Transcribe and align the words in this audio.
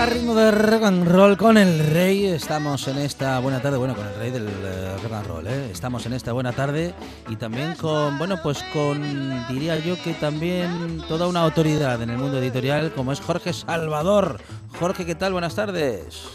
A 0.00 0.06
ritmo 0.06 0.34
de 0.34 0.50
rock 0.50 0.82
and 0.82 1.08
roll 1.08 1.36
con 1.36 1.56
el 1.56 1.78
rey, 1.78 2.26
estamos 2.26 2.88
en 2.88 2.98
esta 2.98 3.38
buena 3.38 3.62
tarde, 3.62 3.78
bueno, 3.78 3.94
con 3.94 4.06
el 4.06 4.14
rey 4.16 4.30
del 4.30 4.46
eh, 4.48 4.96
rock 5.02 5.12
and 5.12 5.26
roll, 5.26 5.46
¿eh? 5.46 5.70
estamos 5.70 6.04
en 6.04 6.12
esta 6.12 6.32
buena 6.32 6.52
tarde 6.52 6.94
y 7.28 7.36
también 7.36 7.74
con, 7.74 8.18
bueno, 8.18 8.36
pues 8.42 8.62
con, 8.72 9.02
diría 9.48 9.78
yo 9.78 9.96
que 10.02 10.12
también 10.14 11.00
toda 11.08 11.26
una 11.26 11.40
autoridad 11.40 12.02
en 12.02 12.10
el 12.10 12.18
mundo 12.18 12.38
editorial 12.38 12.92
como 12.92 13.12
es 13.12 13.20
Jorge 13.20 13.52
Salvador. 13.52 14.40
Jorge, 14.78 15.06
¿qué 15.06 15.14
tal? 15.14 15.32
Buenas 15.32 15.54
tardes. 15.54 16.26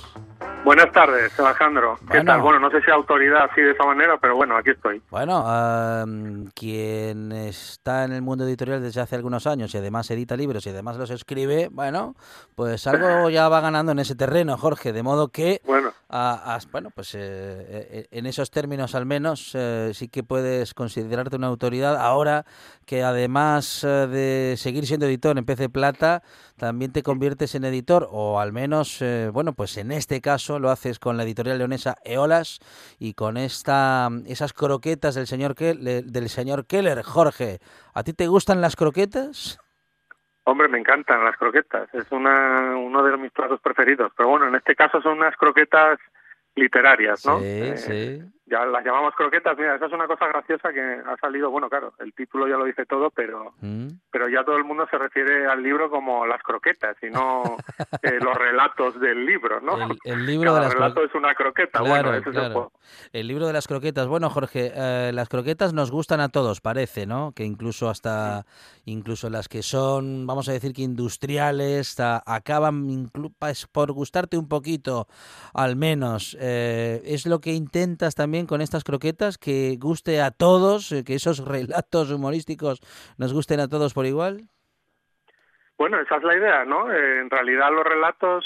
Buenas 0.65 0.91
tardes, 0.91 1.39
Alejandro. 1.39 1.95
¿Qué 1.99 2.05
Bueno. 2.17 2.31
tal? 2.33 2.41
Bueno, 2.41 2.59
no 2.59 2.69
sé 2.69 2.81
si 2.83 2.91
autoridad 2.91 3.45
así 3.49 3.61
de 3.61 3.71
esa 3.71 3.85
manera, 3.85 4.17
pero 4.19 4.35
bueno, 4.35 4.55
aquí 4.55 4.69
estoy. 4.71 5.01
Bueno, 5.09 5.43
quien 6.53 7.31
está 7.31 8.03
en 8.03 8.11
el 8.11 8.21
mundo 8.21 8.43
editorial 8.43 8.81
desde 8.81 9.01
hace 9.01 9.15
algunos 9.15 9.47
años 9.47 9.73
y 9.73 9.77
además 9.77 10.11
edita 10.11 10.35
libros 10.35 10.65
y 10.65 10.69
además 10.69 10.97
los 10.97 11.09
escribe, 11.09 11.69
bueno, 11.71 12.15
pues 12.55 12.85
algo 12.87 13.29
ya 13.29 13.49
va 13.49 13.61
ganando 13.61 13.93
en 13.93 13.99
ese 13.99 14.15
terreno, 14.15 14.57
Jorge, 14.57 14.93
de 14.93 15.01
modo 15.01 15.29
que 15.29 15.61
Bueno, 15.65 15.91
a- 16.09 16.55
a- 16.55 16.59
bueno, 16.71 16.89
pues 16.93 17.15
eh, 17.15 17.19
eh, 17.21 18.07
en 18.11 18.25
esos 18.25 18.51
términos 18.51 18.95
al 18.95 19.05
menos 19.05 19.51
eh, 19.55 19.91
sí 19.93 20.07
que 20.09 20.23
puedes 20.23 20.73
considerarte 20.73 21.35
una 21.37 21.47
autoridad 21.47 21.95
ahora 21.97 22.45
que 22.85 23.03
además 23.03 23.83
eh, 23.83 23.87
de 24.07 24.55
seguir 24.57 24.85
siendo 24.85 25.05
editor 25.05 25.37
en 25.37 25.45
PC 25.45 25.69
Plata, 25.69 26.21
también 26.57 26.91
te 26.91 27.01
conviertes 27.03 27.55
en 27.55 27.63
editor 27.63 28.07
o 28.11 28.39
al 28.39 28.51
menos, 28.51 29.01
eh, 29.01 29.29
bueno, 29.31 29.53
pues 29.53 29.77
en 29.77 29.91
este 29.91 30.19
caso 30.21 30.48
lo 30.57 30.71
haces 30.71 30.97
con 30.97 31.17
la 31.17 31.23
editorial 31.23 31.59
leonesa 31.59 31.97
Eolas 32.03 32.59
y 32.97 33.13
con 33.13 33.37
esta 33.37 34.09
esas 34.25 34.53
croquetas 34.53 35.13
del 35.13 35.27
señor 35.27 35.53
Kel- 35.53 36.03
del 36.05 36.29
señor 36.29 36.65
Keller, 36.65 37.03
Jorge. 37.03 37.59
¿A 37.93 38.01
ti 38.03 38.13
te 38.13 38.27
gustan 38.27 38.61
las 38.61 38.75
croquetas? 38.75 39.59
hombre, 40.45 40.67
me 40.67 40.79
encantan 40.79 41.23
las 41.23 41.37
croquetas. 41.37 41.93
Es 41.93 42.11
una, 42.11 42.75
uno 42.75 43.03
de 43.03 43.15
mis 43.17 43.31
platos 43.31 43.61
preferidos. 43.61 44.11
Pero 44.17 44.29
bueno, 44.29 44.47
en 44.47 44.55
este 44.55 44.75
caso 44.75 44.99
son 45.01 45.19
unas 45.19 45.35
croquetas 45.35 45.99
literarias, 46.55 47.23
¿no? 47.25 47.37
Sí, 47.39 47.45
Eh, 47.45 47.75
sí. 47.77 48.38
Ya 48.49 48.65
las 48.65 48.83
llamamos 48.83 49.13
croquetas. 49.15 49.57
Mira, 49.57 49.75
esa 49.75 49.85
es 49.85 49.93
una 49.93 50.07
cosa 50.07 50.27
graciosa 50.27 50.73
que 50.73 50.81
ha 50.81 51.15
salido. 51.21 51.51
Bueno, 51.51 51.69
claro, 51.69 51.93
el 51.99 52.13
título 52.13 52.47
ya 52.47 52.57
lo 52.57 52.65
dice 52.65 52.85
todo, 52.85 53.09
pero 53.11 53.53
Mm. 53.61 53.87
pero 54.11 54.27
ya 54.27 54.43
todo 54.43 54.57
el 54.57 54.63
mundo 54.63 54.87
se 54.89 54.97
refiere 54.97 55.45
al 55.47 55.61
libro 55.61 55.89
como 55.89 56.25
las 56.25 56.41
croquetas 56.41 56.95
y 57.03 57.09
no 57.11 57.43
eh, 58.01 58.19
los 58.21 58.35
relatos 58.35 58.99
del 58.99 59.25
libro, 59.25 59.61
¿no? 59.61 59.77
El, 59.77 59.97
el 60.03 60.25
libro 60.25 60.53
de 60.55 60.61
las 60.61 60.73
relato 60.73 61.03
es 61.03 61.13
una 61.13 61.35
croqueta. 61.35 61.79
Claro, 61.79 62.09
bueno, 62.09 62.13
ese 62.15 62.29
es 62.31 62.35
el 62.35 62.51
juego. 62.53 62.71
El 63.13 63.27
libro 63.27 63.45
de 63.47 63.53
las 63.53 63.67
croquetas. 63.67 64.07
Bueno, 64.07 64.29
Jorge, 64.29 64.71
eh, 64.73 65.11
las 65.13 65.29
croquetas 65.29 65.73
nos 65.73 65.91
gustan 65.91 66.19
a 66.21 66.29
todos, 66.29 66.59
parece, 66.61 67.05
¿no? 67.05 67.31
Que 67.35 67.43
incluso 67.43 67.89
hasta, 67.89 68.45
incluso 68.85 69.29
las 69.29 69.47
que 69.47 69.61
son, 69.61 70.25
vamos 70.25 70.49
a 70.49 70.53
decir 70.53 70.73
que 70.73 70.81
industriales, 70.81 71.99
a- 71.99 72.23
acaban 72.25 73.09
por 73.71 73.91
gustarte 73.91 74.37
un 74.37 74.47
poquito, 74.47 75.07
al 75.53 75.75
menos. 75.75 76.35
Eh, 76.39 77.01
es 77.05 77.25
lo 77.27 77.39
que 77.39 77.53
intentas 77.53 78.15
también 78.15 78.38
con 78.45 78.61
estas 78.61 78.83
croquetas, 78.83 79.37
que 79.37 79.75
guste 79.79 80.21
a 80.21 80.31
todos, 80.31 80.91
eh, 80.91 81.03
que 81.05 81.15
esos 81.15 81.45
relatos 81.45 82.11
humorísticos 82.11 82.81
nos 83.17 83.33
gusten 83.33 83.59
a 83.59 83.67
todos 83.67 83.93
por 83.93 84.05
igual. 84.05 84.49
Bueno, 85.77 85.99
esa 85.99 86.17
es 86.17 86.23
la 86.23 86.35
idea, 86.35 86.65
¿no? 86.65 86.91
Eh, 86.91 87.19
en 87.21 87.29
realidad 87.29 87.71
los 87.71 87.85
relatos, 87.85 88.45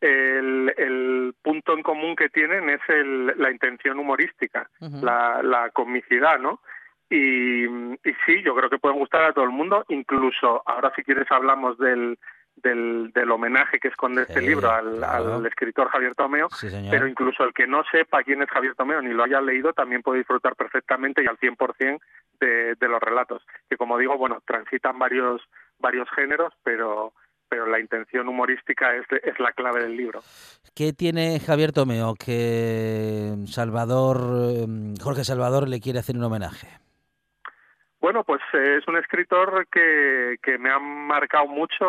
el, 0.00 0.74
el 0.76 1.34
punto 1.40 1.74
en 1.74 1.82
común 1.82 2.16
que 2.16 2.28
tienen 2.28 2.68
es 2.70 2.80
el, 2.88 3.26
la 3.38 3.50
intención 3.50 3.98
humorística, 3.98 4.68
la, 4.80 5.42
la 5.42 5.70
comicidad, 5.70 6.38
¿no? 6.40 6.60
Y, 7.08 7.66
y 7.66 8.14
sí, 8.26 8.42
yo 8.42 8.54
creo 8.56 8.70
que 8.70 8.78
pueden 8.78 8.98
gustar 8.98 9.22
a 9.22 9.32
todo 9.32 9.44
el 9.44 9.50
mundo, 9.50 9.84
incluso 9.88 10.62
ahora 10.66 10.92
si 10.96 11.02
quieres 11.02 11.30
hablamos 11.30 11.78
del, 11.78 12.18
del, 12.56 13.12
del 13.12 13.30
homenaje 13.30 13.78
que 13.80 13.88
esconde 13.88 14.22
este 14.22 14.40
libro 14.40 14.70
al, 14.70 14.96
claro. 14.96 15.34
al 15.34 15.46
escritor 15.46 15.88
Javier 15.88 16.14
Tomeo, 16.14 16.48
Sí, 16.50 16.68
pero 16.90 17.06
incluso 17.08 17.44
el 17.44 17.52
que 17.52 17.66
no 17.66 17.82
sepa 17.90 18.22
quién 18.22 18.42
es 18.42 18.50
Javier 18.50 18.74
Tomeo 18.74 19.02
ni 19.02 19.12
lo 19.12 19.24
haya 19.24 19.40
leído 19.40 19.72
también 19.72 20.02
puede 20.02 20.18
disfrutar 20.18 20.54
perfectamente 20.54 21.22
y 21.22 21.26
al 21.26 21.38
100% 21.38 22.00
de, 22.40 22.74
de 22.74 22.88
los 22.88 23.00
relatos, 23.00 23.42
que 23.68 23.76
como 23.76 23.98
digo, 23.98 24.16
bueno, 24.16 24.42
transitan 24.46 24.98
varios 24.98 25.42
varios 25.78 26.08
géneros, 26.14 26.52
pero 26.62 27.12
pero 27.52 27.66
la 27.66 27.78
intención 27.78 28.26
humorística 28.28 28.96
es, 28.96 29.04
es 29.22 29.38
la 29.38 29.52
clave 29.52 29.82
del 29.82 29.94
libro. 29.94 30.22
¿Qué 30.74 30.94
tiene 30.94 31.38
Javier 31.38 31.72
Tomeo 31.72 32.14
que 32.14 33.34
Salvador, 33.46 34.20
eh, 34.54 34.66
Jorge 35.02 35.22
Salvador 35.22 35.68
le 35.68 35.78
quiere 35.78 35.98
hacer 35.98 36.16
un 36.16 36.24
homenaje? 36.24 36.68
Bueno, 38.02 38.24
pues 38.24 38.42
eh, 38.52 38.78
es 38.80 38.88
un 38.88 38.96
escritor 38.96 39.68
que, 39.70 40.36
que 40.42 40.58
me 40.58 40.70
ha 40.70 40.80
marcado 40.80 41.46
mucho 41.46 41.84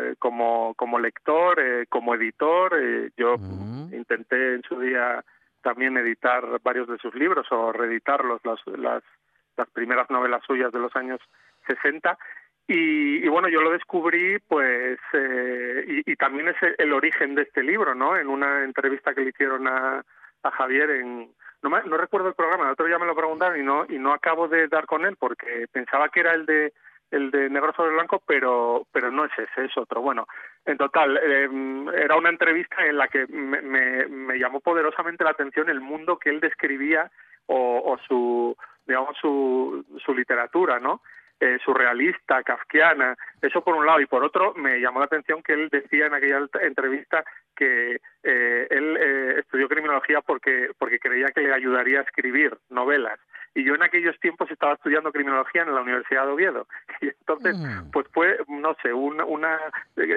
eh, 0.00 0.14
como, 0.16 0.74
como 0.76 0.96
lector, 1.00 1.58
eh, 1.58 1.86
como 1.88 2.14
editor. 2.14 2.72
eh, 2.80 3.10
yo 3.16 3.34
Ujú. 3.34 3.92
intenté 3.92 4.54
en 4.54 4.62
su 4.62 4.78
día 4.78 5.24
también 5.62 5.96
editar 5.96 6.44
varios 6.62 6.86
de 6.86 6.98
sus 6.98 7.12
libros 7.16 7.48
o 7.50 7.72
reeditarlos, 7.72 8.40
las, 8.44 8.60
las, 8.78 9.02
las 9.56 9.68
primeras 9.70 10.08
novelas 10.08 10.40
suyas 10.46 10.70
de 10.70 10.78
los 10.78 10.94
años 10.94 11.18
60. 11.66 12.16
Y, 12.68 13.24
y 13.24 13.28
bueno, 13.28 13.48
yo 13.48 13.60
lo 13.60 13.72
descubrí, 13.72 14.38
pues, 14.46 15.00
eh, 15.14 15.84
y, 16.06 16.12
y 16.12 16.14
también 16.14 16.46
es 16.46 16.56
el 16.78 16.92
origen 16.92 17.34
de 17.34 17.42
este 17.42 17.64
libro, 17.64 17.96
¿no? 17.96 18.16
En 18.16 18.28
una 18.28 18.62
entrevista 18.62 19.14
que 19.14 19.22
le 19.22 19.30
hicieron 19.30 19.66
a, 19.66 20.04
a 20.44 20.50
Javier 20.52 20.90
en, 20.90 21.28
no, 21.68 21.96
recuerdo 21.96 22.28
el 22.28 22.34
programa, 22.34 22.64
el 22.64 22.72
otro 22.72 22.86
día 22.86 22.98
me 22.98 23.06
lo 23.06 23.14
preguntaron 23.14 23.58
y 23.58 23.62
no 23.62 23.84
y 23.88 23.98
no 23.98 24.12
acabo 24.12 24.48
de 24.48 24.68
dar 24.68 24.86
con 24.86 25.04
él 25.04 25.16
porque 25.18 25.66
pensaba 25.70 26.08
que 26.08 26.20
era 26.20 26.32
el 26.34 26.46
de 26.46 26.72
el 27.10 27.30
de 27.30 27.48
negro 27.48 27.72
sobre 27.74 27.92
blanco, 27.92 28.22
pero 28.26 28.86
pero 28.92 29.10
no 29.10 29.24
es 29.24 29.32
ese, 29.38 29.66
es 29.66 29.76
otro. 29.76 30.00
Bueno, 30.00 30.26
en 30.64 30.76
total 30.76 31.16
eh, 31.16 31.48
era 32.02 32.16
una 32.16 32.30
entrevista 32.30 32.84
en 32.84 32.96
la 32.96 33.08
que 33.08 33.26
me, 33.28 33.62
me, 33.62 34.06
me 34.06 34.38
llamó 34.38 34.60
poderosamente 34.60 35.24
la 35.24 35.30
atención 35.30 35.68
el 35.68 35.80
mundo 35.80 36.18
que 36.18 36.30
él 36.30 36.40
describía 36.40 37.10
o, 37.46 37.96
su 38.06 38.56
digamos 38.86 39.16
su, 39.20 39.84
su 40.04 40.14
literatura, 40.14 40.78
¿no? 40.78 41.02
Eh, 41.38 41.58
surrealista, 41.62 42.42
kafkiana, 42.42 43.14
eso 43.42 43.62
por 43.62 43.74
un 43.74 43.84
lado, 43.84 44.00
y 44.00 44.06
por 44.06 44.24
otro 44.24 44.54
me 44.54 44.80
llamó 44.80 45.00
la 45.00 45.04
atención 45.04 45.42
que 45.42 45.52
él 45.52 45.68
decía 45.70 46.06
en 46.06 46.14
aquella 46.14 46.40
entrevista 46.62 47.22
que 47.54 48.00
eh, 48.22 48.66
él 48.70 48.96
eh, 48.98 49.34
estudió 49.40 49.68
criminología 49.68 50.22
porque, 50.22 50.70
porque 50.78 50.98
creía 50.98 51.26
que 51.26 51.42
le 51.42 51.52
ayudaría 51.52 51.98
a 51.98 52.04
escribir 52.04 52.56
novelas. 52.70 53.20
Y 53.56 53.64
yo 53.64 53.74
en 53.74 53.82
aquellos 53.82 54.20
tiempos 54.20 54.50
estaba 54.50 54.74
estudiando 54.74 55.10
criminología 55.10 55.62
en 55.62 55.74
la 55.74 55.80
Universidad 55.80 56.26
de 56.26 56.32
Oviedo. 56.32 56.66
Y 57.00 57.08
entonces, 57.08 57.56
mm. 57.56 57.90
pues 57.90 58.06
fue, 58.12 58.38
no 58.48 58.74
sé, 58.82 58.92
una, 58.92 59.24
una 59.24 59.58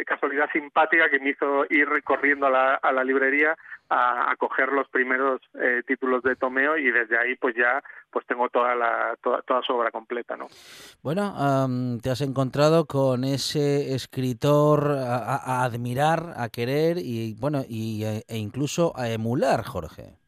casualidad 0.06 0.50
simpática 0.52 1.10
que 1.10 1.20
me 1.20 1.32
hizo 1.32 1.66
ir 1.70 1.88
corriendo 2.04 2.46
a 2.48 2.50
la, 2.50 2.76
a 2.76 2.92
la 2.92 3.04
librería 3.04 3.58
a, 3.90 4.36
coger 4.38 4.70
los 4.72 4.88
primeros 4.90 5.42
eh, 5.56 5.82
títulos 5.86 6.22
de 6.24 6.36
Tomeo 6.36 6.78
y 6.78 6.92
desde 6.92 7.18
ahí 7.18 7.36
pues 7.36 7.56
ya 7.56 7.84
pues 8.12 8.26
tengo 8.28 8.48
toda 8.50 8.76
la 8.76 9.18
toda, 9.22 9.42
toda 9.42 9.62
su 9.64 9.74
obra 9.74 9.92
completa 9.92 10.38
no 10.38 10.48
bueno 11.02 11.34
te 12.02 12.12
has 12.12 12.22
encontrado 12.22 12.86
con 12.86 13.24
ese 13.24 13.96
escritor 13.96 14.92
a, 14.92 15.64
admirar 15.64 16.34
a 16.38 16.50
querer 16.50 16.98
y 17.00 17.36
bueno 17.40 17.64
y, 17.68 18.04
e, 18.04 18.24
e 18.28 18.38
incluso 18.38 18.94
a 18.96 19.10
emular 19.10 19.64
Jorge 19.64 20.19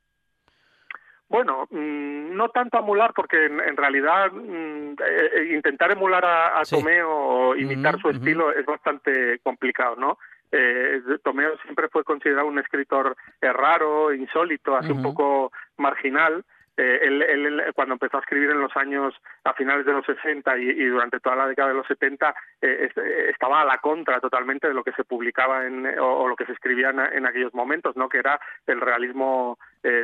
bueno, 1.32 1.66
mm, 1.72 2.36
no 2.36 2.50
tanto 2.50 2.78
emular, 2.78 3.14
porque 3.16 3.46
en, 3.46 3.78
realidad 3.78 4.32
mm, 4.32 4.92
eh, 4.92 5.30
eh, 5.36 5.54
intentar 5.56 5.90
emular 5.90 6.26
a, 6.26 6.62
Tomeo 6.70 7.10
o 7.10 7.56
imitar 7.56 8.00
su 8.00 8.10
estilo 8.10 8.52
es 8.52 8.66
bastante 8.66 9.40
complicado, 9.40 9.96
¿no? 9.96 10.18
Eh, 10.52 11.02
Tomeo 11.24 11.58
siempre 11.64 11.88
fue 11.88 12.04
considerado 12.04 12.48
un 12.48 12.60
escritor 12.60 13.16
eh, 13.40 13.54
raro, 13.54 14.14
insólito, 14.14 14.76
así 14.76 14.92
un 14.92 15.02
poco 15.02 15.54
marginal. 15.78 16.44
Eh, 16.78 17.00
él, 17.04 17.64
cuando 17.76 17.94
empezó 17.94 18.18
a 18.18 18.22
escribir 18.22 18.50
en 18.50 18.62
los 18.62 18.76
años 18.78 19.14
a 19.44 19.54
finales 19.54 19.86
de 19.86 19.94
los 19.94 20.06
60 20.06 20.58
y, 20.58 20.86
durante 20.86 21.20
toda 21.20 21.36
la 21.36 21.48
década 21.48 21.70
de 21.70 21.76
los 21.76 21.88
70 21.88 22.34
eh, 22.62 22.90
estaba 23.30 23.62
a 23.62 23.66
la 23.66 23.78
contra 23.80 24.20
totalmente 24.20 24.68
de 24.68 24.74
lo 24.74 24.84
que 24.84 24.94
se 24.94 25.04
publicaba 25.04 25.66
en, 25.66 25.86
o, 26.00 26.28
lo 26.28 26.36
que 26.36 26.46
se 26.46 26.54
escribía 26.54 26.90
en, 26.90 27.26
aquellos 27.26 27.54
momentos, 27.54 27.96
no 27.96 28.10
que 28.10 28.20
era 28.20 28.40
el 28.68 28.80
realismo 28.80 29.58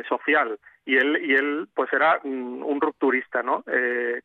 social 0.08 0.58
y 0.88 0.96
él 0.96 1.22
y 1.22 1.34
él 1.34 1.68
pues 1.74 1.92
era 1.92 2.18
mm, 2.24 2.62
un 2.64 2.80
rupturista, 2.80 3.42
¿no? 3.42 3.62
Eh, 3.66 4.22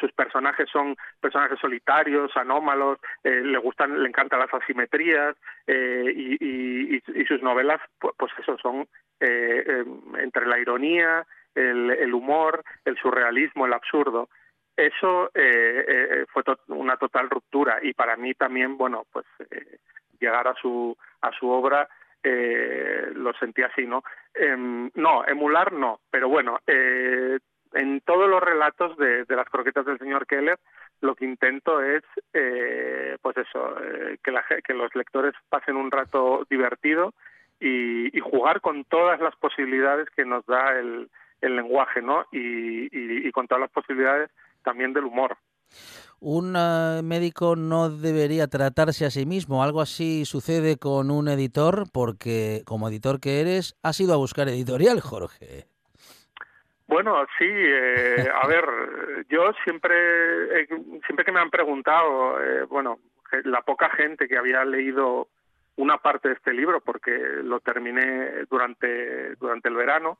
sus 0.00 0.12
personajes 0.12 0.68
son 0.70 0.96
personajes 1.20 1.58
solitarios, 1.58 2.36
anómalos, 2.36 2.98
eh, 3.24 3.42
le 3.42 3.58
gustan, 3.58 4.02
le 4.02 4.08
encantan 4.08 4.40
las 4.40 4.52
asimetrías 4.52 5.36
eh, 5.66 6.12
y, 6.14 7.00
sus 7.26 7.42
novelas, 7.42 7.80
pues, 7.98 8.32
eso 8.38 8.56
son 8.58 8.86
em, 9.18 10.16
entre 10.18 10.46
la 10.46 10.58
ironía, 10.58 11.26
el, 11.54 12.14
humor, 12.14 12.62
el 12.84 12.96
surrealismo, 12.98 13.66
el 13.66 13.72
absurdo. 13.72 14.28
Eso 14.76 15.30
fue 16.32 16.42
una 16.68 16.96
total 16.98 17.30
ruptura 17.30 17.78
y 17.82 17.94
para 17.94 18.16
mí 18.16 18.34
también, 18.34 18.76
bueno, 18.76 19.06
pues 19.12 19.24
llegar 20.20 20.46
a 20.46 20.54
su 20.54 20.96
a 21.22 21.32
su 21.32 21.48
obra 21.48 21.88
lo 22.22 23.32
sentí 23.34 23.62
así, 23.62 23.86
¿no? 23.86 24.02
Em, 24.34 24.90
no, 24.94 25.26
emular 25.26 25.72
no, 25.72 26.00
pero 26.10 26.28
bueno, 26.28 26.58
eh, 26.66 27.38
en 27.76 28.00
todos 28.00 28.28
los 28.28 28.42
relatos 28.42 28.96
de, 28.96 29.24
las 29.28 29.48
croquetas 29.48 29.84
del 29.84 29.98
señor 29.98 30.26
Keller, 30.26 30.58
lo 31.00 31.14
que 31.14 31.24
intento 31.24 31.82
es, 31.82 32.02
eh, 32.32 33.16
pues 33.20 33.36
eso, 33.36 33.76
eh, 33.82 34.18
que, 34.24 34.32
la, 34.32 34.44
que 34.64 34.74
los 34.74 34.94
lectores 34.94 35.34
pasen 35.48 35.76
un 35.76 35.90
rato 35.90 36.46
divertido 36.48 37.12
y, 37.60 38.18
jugar 38.20 38.60
con 38.60 38.84
todas 38.84 39.20
las 39.20 39.36
posibilidades 39.36 40.08
que 40.10 40.24
nos 40.24 40.44
da 40.46 40.78
el, 40.78 41.08
lenguaje, 41.40 42.02
¿no? 42.02 42.24
Y, 42.32 43.30
con 43.30 43.46
todas 43.46 43.60
las 43.60 43.70
posibilidades 43.70 44.30
también 44.64 44.92
del 44.92 45.04
humor. 45.04 45.36
Un 46.18 46.54
eh, 46.56 47.02
médico 47.04 47.54
no 47.54 47.90
debería 47.90 48.48
tratarse 48.48 49.04
a 49.04 49.10
sí 49.10 49.26
mismo. 49.26 49.62
Algo 49.62 49.80
así 49.80 50.24
sucede 50.24 50.76
con 50.76 51.10
un 51.10 51.28
editor, 51.28 51.84
porque 51.92 52.62
como 52.64 52.88
editor 52.88 53.20
que 53.20 53.40
eres, 53.40 53.76
has 53.82 54.00
ido 54.00 54.14
a 54.14 54.16
buscar 54.16 54.48
editorial, 54.48 55.00
Jorge. 55.00 55.75
Bueno, 56.86 57.24
sí, 57.38 57.46
eh, 57.48 58.28
a 58.42 58.46
ver, 58.46 58.64
yo 59.28 59.52
siempre, 59.64 60.66
siempre 61.06 61.24
que 61.24 61.32
me 61.32 61.40
han 61.40 61.50
preguntado, 61.50 62.40
eh, 62.40 62.64
bueno, 62.64 62.98
la 63.44 63.62
poca 63.62 63.90
gente 63.90 64.28
que 64.28 64.38
había 64.38 64.64
leído 64.64 65.28
una 65.76 65.98
parte 65.98 66.28
de 66.28 66.34
este 66.34 66.54
libro, 66.54 66.80
porque 66.80 67.10
lo 67.42 67.60
terminé 67.60 68.46
durante, 68.48 69.34
durante 69.36 69.68
el 69.68 69.74
verano, 69.74 70.18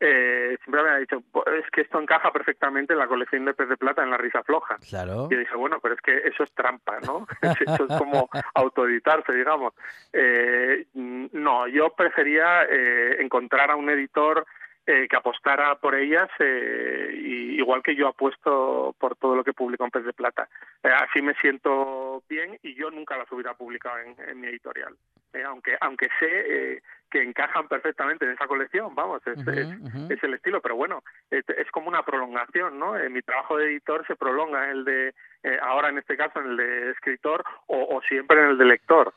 eh, 0.00 0.58
siempre 0.64 0.82
me 0.82 0.90
ha 0.90 0.96
dicho, 0.96 1.22
es 1.46 1.70
que 1.70 1.82
esto 1.82 2.00
encaja 2.00 2.32
perfectamente 2.32 2.94
en 2.94 2.98
la 2.98 3.06
colección 3.06 3.44
de 3.44 3.54
pez 3.54 3.68
de 3.68 3.76
plata 3.76 4.02
en 4.02 4.10
la 4.10 4.16
risa 4.16 4.42
floja. 4.42 4.76
Claro. 4.88 5.28
Y 5.30 5.36
dije, 5.36 5.54
bueno, 5.54 5.78
pero 5.80 5.94
es 5.94 6.00
que 6.00 6.16
eso 6.24 6.42
es 6.42 6.52
trampa, 6.52 6.98
¿no? 7.00 7.28
eso 7.42 7.86
es 7.88 7.96
como 7.96 8.28
autoeditarse, 8.54 9.32
digamos. 9.32 9.72
Eh, 10.12 10.86
no, 10.94 11.68
yo 11.68 11.90
prefería 11.90 12.64
eh, 12.64 13.22
encontrar 13.22 13.70
a 13.70 13.76
un 13.76 13.90
editor 13.90 14.44
eh, 14.90 15.06
que 15.06 15.16
apostara 15.16 15.74
por 15.74 15.94
ellas, 15.94 16.30
eh, 16.38 17.10
y, 17.12 17.58
igual 17.58 17.82
que 17.82 17.94
yo 17.94 18.08
apuesto 18.08 18.96
por 18.98 19.16
todo 19.16 19.36
lo 19.36 19.44
que 19.44 19.52
publico 19.52 19.84
en 19.84 19.90
Pez 19.90 20.02
de 20.02 20.14
Plata. 20.14 20.48
Eh, 20.82 20.88
así 20.88 21.20
me 21.20 21.34
siento 21.34 22.22
bien 22.26 22.58
y 22.62 22.74
yo 22.74 22.90
nunca 22.90 23.18
las 23.18 23.30
hubiera 23.30 23.52
publicado 23.52 23.98
en, 23.98 24.40
mi 24.40 24.46
editorial. 24.46 24.96
aunque 25.44 25.76
aunque 25.82 26.08
sé 26.18 26.82
que 27.10 27.22
encajan 27.22 27.68
perfectamente 27.68 28.24
en 28.24 28.30
esa 28.30 28.46
colección, 28.46 28.94
vamos, 28.94 29.20
es, 29.26 29.38
es, 29.46 30.24
el 30.24 30.32
estilo, 30.32 30.62
pero 30.62 30.76
bueno, 30.76 31.02
es, 31.30 31.44
como 31.70 31.88
una 31.88 32.02
prolongación, 32.02 32.78
¿no? 32.78 32.94
mi 33.10 33.20
trabajo 33.20 33.58
de 33.58 33.66
editor 33.66 34.06
se 34.06 34.16
prolonga, 34.16 34.70
el 34.70 34.86
de, 34.86 35.14
ahora 35.60 35.90
en 35.90 35.98
este 35.98 36.16
caso, 36.16 36.40
en 36.40 36.52
el 36.52 36.56
de 36.56 36.90
escritor 36.92 37.44
o, 37.66 37.94
o 37.94 38.00
siempre 38.08 38.40
en 38.40 38.48
el 38.52 38.58
de 38.58 38.64
lector. 38.64 39.12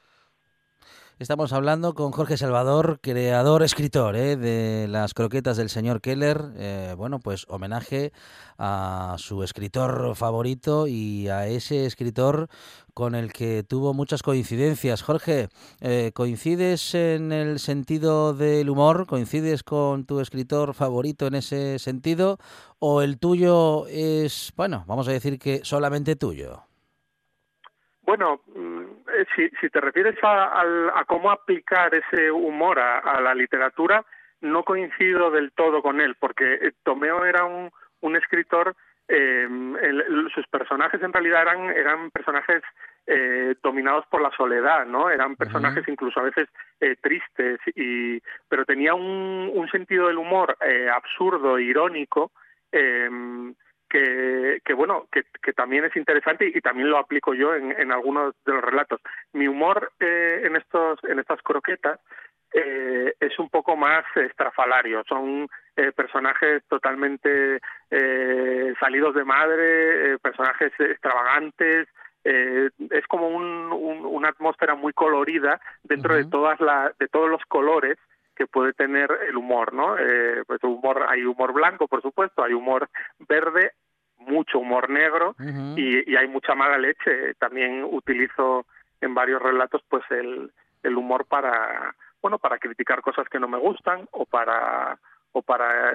Estamos 1.22 1.54
hablando 1.54 1.94
con 1.94 2.12
Jorge 2.12 2.36
Salvador, 2.36 2.98
creador, 3.00 3.62
escritor 3.62 4.16
¿eh? 4.16 4.36
de 4.38 4.88
las 4.88 5.14
croquetas 5.14 5.56
del 5.56 5.70
señor 5.70 6.02
Keller. 6.02 6.42
Eh, 6.58 6.96
bueno, 6.98 7.20
pues 7.20 7.46
homenaje 7.48 8.12
a 8.58 9.14
su 9.20 9.44
escritor 9.44 10.16
favorito 10.16 10.88
y 10.88 11.28
a 11.28 11.46
ese 11.46 11.86
escritor 11.86 12.48
con 12.96 13.14
el 13.14 13.32
que 13.32 13.62
tuvo 13.62 13.94
muchas 13.94 14.24
coincidencias. 14.24 15.04
Jorge, 15.04 15.50
eh, 15.80 16.10
¿coincides 16.16 16.96
en 16.96 17.32
el 17.32 17.60
sentido 17.60 18.34
del 18.34 18.68
humor? 18.68 19.06
¿Coincides 19.06 19.62
con 19.62 20.08
tu 20.08 20.22
escritor 20.22 20.74
favorito 20.74 21.28
en 21.28 21.36
ese 21.36 21.78
sentido? 21.78 22.40
¿O 22.80 23.04
el 23.04 23.20
tuyo 23.20 23.86
es, 23.90 24.52
bueno, 24.58 24.86
vamos 24.88 25.08
a 25.08 25.12
decir 25.12 25.38
que 25.38 25.64
solamente 25.64 26.16
tuyo? 26.16 26.64
Bueno, 28.08 28.42
mm, 28.56 28.91
si, 29.36 29.50
si 29.60 29.70
te 29.70 29.82
refieres 29.82 30.18
a, 30.24 31.04
cómo 31.08 31.32
aplicar 31.32 31.94
ese 31.94 32.32
humor 32.32 32.80
a, 32.80 33.22
la 33.22 33.34
literatura, 33.34 34.06
no 34.42 34.64
coincido 34.64 35.32
del 35.32 35.52
todo 35.52 35.82
con 35.82 36.02
él, 36.02 36.16
porque 36.20 36.56
eh, 36.56 36.72
Tomeo 36.84 37.26
era 37.26 37.46
un, 37.46 37.72
un 38.02 38.16
escritor, 38.16 38.76
eh, 39.08 39.48
sus 40.34 40.48
personajes 40.48 41.02
en 41.04 41.14
realidad 41.14 41.42
eran, 41.42 41.70
eran 41.70 42.12
personajes 42.12 42.64
eh, 43.08 43.56
dominados 43.62 44.06
por 44.08 44.22
la 44.22 44.32
soledad, 44.32 44.86
¿no? 44.86 45.10
Eran 45.10 45.36
personajes 45.36 45.88
incluso 45.88 46.20
a 46.20 46.24
veces 46.24 46.48
eh, 46.80 46.96
tristes, 47.02 47.60
y, 47.76 48.22
pero 48.48 48.66
tenía 48.66 48.94
un, 48.94 49.52
un 49.54 49.70
sentido 49.70 50.08
del 50.08 50.18
humor 50.18 50.58
eh, 50.62 50.88
absurdo, 50.90 51.60
irónico, 51.60 52.32
eh, 52.72 53.10
que, 53.92 54.62
que 54.64 54.74
bueno, 54.74 55.08
que, 55.12 55.24
que, 55.44 55.52
también 55.52 55.84
es 55.84 55.96
interesante 55.98 56.48
y, 56.48 56.62
también 56.62 56.90
lo 56.90 56.98
aplico 56.98 57.34
yo 57.34 57.54
en, 57.54 57.74
en, 57.78 57.92
algunos 57.92 58.34
de 58.46 58.54
los 58.54 58.64
relatos. 58.64 59.02
Mi 59.34 59.48
humor 59.48 59.92
eh, 60.00 60.44
en 60.46 60.56
estos, 60.56 61.04
en 61.04 61.20
estas 61.20 61.42
croquetas 61.42 62.00
eh, 62.54 63.14
es 63.20 63.38
un 63.38 63.50
poco 63.50 63.76
más 63.76 64.06
estrafalario. 64.16 65.04
Son 65.10 65.50
eh, 65.76 65.92
personajes 65.92 66.64
totalmente 66.70 67.60
eh, 67.90 68.74
salidos 68.80 69.14
de 69.14 69.26
madre, 69.26 70.14
eh, 70.14 70.18
personajes 70.20 70.72
extravagantes. 70.80 71.90
Eh, 72.24 72.70
es 72.92 73.08
como 73.08 73.28
un, 73.28 73.74
un, 73.74 74.06
una 74.06 74.30
atmósfera 74.30 74.76
muy 74.76 74.94
colorida 74.94 75.60
dentro 75.84 76.16
de 76.16 76.26
todas 76.26 76.62
la, 76.62 76.94
de 76.98 77.08
todos 77.10 77.30
los 77.30 77.44
colores 77.46 77.98
que 78.36 78.48
puede 78.48 78.74
tener 78.74 79.12
el 79.28 79.38
humor, 79.38 79.74
¿no? 79.74 79.98
Eh, 80.00 80.44
pues 80.48 80.64
humor, 80.64 81.06
hay 81.08 81.24
humor 81.24 81.54
blanco, 81.54 81.88
por 81.88 82.02
supuesto, 82.02 82.44
hay 82.44 82.54
humor 82.54 82.90
verde, 83.30 83.74
mucho 84.28 84.60
humor 84.60 84.90
negro 84.90 85.36
y, 85.76 86.16
hay 86.16 86.28
mucha 86.28 86.56
mala 86.56 86.78
leche. 86.78 87.34
También 87.36 87.84
utilizo 87.84 88.66
en 89.02 89.14
varios 89.14 89.42
relatos, 89.42 89.82
pues 89.90 90.04
el, 90.10 90.52
el 90.84 90.98
humor 90.98 91.26
para, 91.26 91.96
bueno, 92.22 92.38
para 92.40 92.58
criticar 92.58 93.02
cosas 93.02 93.28
que 93.30 93.40
no 93.40 93.48
me 93.48 93.58
gustan 93.58 94.08
o 94.12 94.26
para 94.26 95.00
o 95.34 95.42
para 95.42 95.94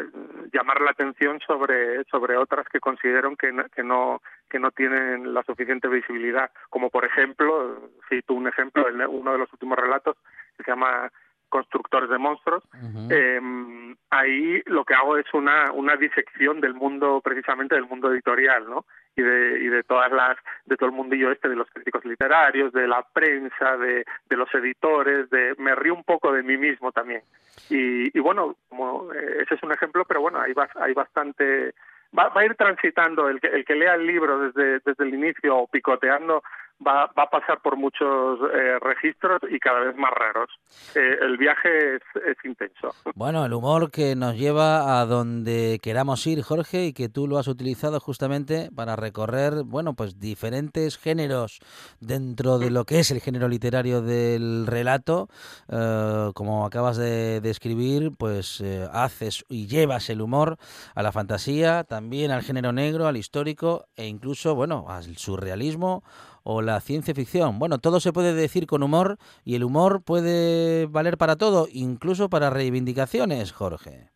llamar 0.53 0.81
la 0.81 0.93
atención 0.93 1.41
sobre 1.47 2.05
sobre 2.05 2.39
otras 2.39 2.67
que 2.69 2.81
considero 2.81 3.37
que 3.37 3.53
no, 3.53 3.65
que 3.69 3.83
no 3.83 4.23
que 4.49 4.59
no 4.59 4.71
tienen 4.71 5.35
la 5.35 5.43
suficiente 5.43 5.89
visibilidad 5.89 6.51
como 6.71 6.89
por 6.89 7.05
ejemplo 7.05 7.91
cito 8.09 8.33
un 8.33 8.49
ejemplo 8.49 8.87
uno 9.11 9.33
de 9.33 9.39
los 9.39 9.53
últimos 9.53 9.79
relatos 9.79 10.17
que 10.57 10.65
se 10.65 10.71
llama 10.71 11.13
constructores 11.49 12.11
de 12.11 12.19
monstruos. 12.19 12.63
Em, 13.11 13.97
ahí 14.11 14.63
lo 14.67 14.85
que 14.85 14.95
hago 14.95 15.17
es 15.17 15.27
una, 15.33 15.73
una 15.73 15.97
disección 15.97 16.61
del 16.61 16.75
mundo, 16.75 17.21
precisamente 17.23 17.75
del 17.75 17.87
mundo 17.87 18.13
editorial, 18.13 18.69
¿no? 18.69 18.85
Y 19.17 19.23
de, 19.23 19.61
y 19.61 19.69
de 19.69 19.83
todas 19.83 20.13
las, 20.13 20.37
de 20.67 20.77
todo 20.77 20.91
el 20.91 20.95
mundillo 20.95 21.31
este, 21.31 21.49
de 21.49 21.57
los 21.57 21.69
críticos 21.71 22.05
literarios, 22.05 22.73
de 22.73 22.87
la 22.87 23.03
prensa, 23.03 23.77
de, 23.79 24.05
de 24.29 24.37
los 24.37 24.53
editores, 24.55 25.31
de, 25.31 25.55
me 25.59 25.75
río 25.75 25.95
un 25.95 26.05
poco 26.05 26.33
de 26.33 26.43
mí 26.43 26.57
mismo 26.57 26.93
también. 26.93 27.23
Y, 27.71 28.17
y 28.17 28.21
bueno, 28.21 28.57
como, 28.69 29.13
eh, 29.13 29.43
ese 29.43 29.55
es 29.55 29.63
un 29.63 29.73
ejemplo, 29.73 30.05
pero 30.05 30.21
bueno, 30.21 30.41
hay, 30.41 30.53
hay 30.75 30.93
bastante, 30.93 31.75
va, 32.17 32.29
va, 32.29 32.43
a 32.43 32.45
ir 32.45 32.55
transitando 32.57 33.29
el 33.29 33.41
que, 33.41 33.49
el 33.49 33.65
que 33.65 33.75
lea 33.75 33.95
el 33.95 34.07
libro 34.07 34.39
desde, 34.39 34.81
desde 34.85 35.05
el 35.05 35.15
inicio 35.15 35.57
o 35.57 35.67
picoteando 35.67 36.43
va, 36.85 37.11
va 37.19 37.25
a 37.25 37.31
pasar 37.31 37.61
por 37.63 37.77
muchos 37.77 38.39
eh, 38.55 38.79
registros 38.81 39.41
y 39.51 39.59
cada 39.59 39.81
vez 39.81 39.97
más 39.97 40.11
raros. 40.13 40.51
Eh, 40.95 41.19
el 41.21 41.37
viaje 41.37 41.97
es, 41.97 42.03
intenso. 42.45 42.95
Bueno, 43.15 43.45
el 43.47 43.53
humor 43.55 43.91
que 43.91 44.15
nos 44.15 44.37
lleva 44.37 45.01
a 45.01 45.07
donde 45.07 45.81
queramos 45.83 46.27
ir, 46.27 46.43
Jorge, 46.43 46.87
y 46.87 46.93
que 46.93 47.09
tú 47.09 47.27
lo 47.27 47.39
has 47.39 47.49
utilizado 47.49 47.99
justamente 47.99 48.69
para 48.75 48.95
recorrer, 48.95 49.65
bueno, 49.65 49.95
pues 49.95 50.21
diferentes 50.21 50.99
géneros 50.99 51.61
dentro 52.01 52.59
de 52.59 52.71
lo 52.71 52.85
que 52.85 53.01
es 53.01 53.11
el 53.11 53.21
género 53.21 53.49
literario 53.49 54.03
del 54.03 54.67
relato. 54.67 55.29
Eh, 55.69 56.31
como 56.35 56.67
acabas 56.67 56.99
de 56.99 57.41
describir, 57.41 58.13
pues 58.19 58.63
haces 58.93 59.45
y 59.49 59.67
llevas 59.67 60.11
el 60.11 60.21
humor 60.21 60.57
a 60.95 61.03
la 61.03 61.13
fantasía, 61.13 61.85
también 61.85 62.31
al 62.31 62.43
género 62.43 62.73
negro, 62.73 63.07
al 63.07 63.17
histórico 63.17 63.87
e 63.97 64.07
incluso, 64.07 64.55
bueno, 64.55 64.87
al 64.89 65.17
surrealismo 65.17 66.03
o 66.49 66.63
la 66.63 66.79
ciencia 66.79 67.13
ficción. 67.13 67.59
Bueno, 67.59 67.79
todo 67.79 67.99
se 67.99 68.13
puede 68.13 68.33
decir 68.33 68.69
con 68.69 68.85
humor 68.85 69.17
y 69.45 69.57
el 69.57 69.65
humor 69.65 70.05
puede 70.05 70.87
valer 70.87 71.19
para 71.19 71.35
todo, 71.35 71.67
incluso 71.73 72.31
para 72.31 72.51
reivindicaciones, 72.51 73.53
Jorge. 73.53 74.11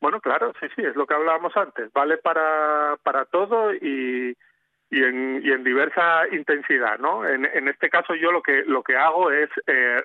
Bueno, 0.00 0.20
claro, 0.20 0.52
sí, 0.58 0.66
sí, 0.74 0.82
es 0.82 0.96
lo 0.96 1.06
que 1.06 1.14
hablábamos 1.14 1.56
antes. 1.56 1.92
Vale 1.92 2.18
para, 2.18 2.96
para 3.04 3.26
todo 3.26 3.72
y, 3.72 4.36
y, 4.90 5.02
en, 5.04 5.40
y 5.44 5.52
en 5.52 5.62
diversa 5.62 6.26
intensidad, 6.32 6.98
¿no? 6.98 7.24
En, 7.24 7.44
en 7.44 7.68
este 7.68 7.90
caso 7.90 8.16
yo 8.16 8.32
lo 8.32 8.42
que, 8.42 8.64
lo 8.66 8.82
que 8.82 8.96
hago 8.96 9.30
es, 9.30 9.50
eh, 9.68 10.02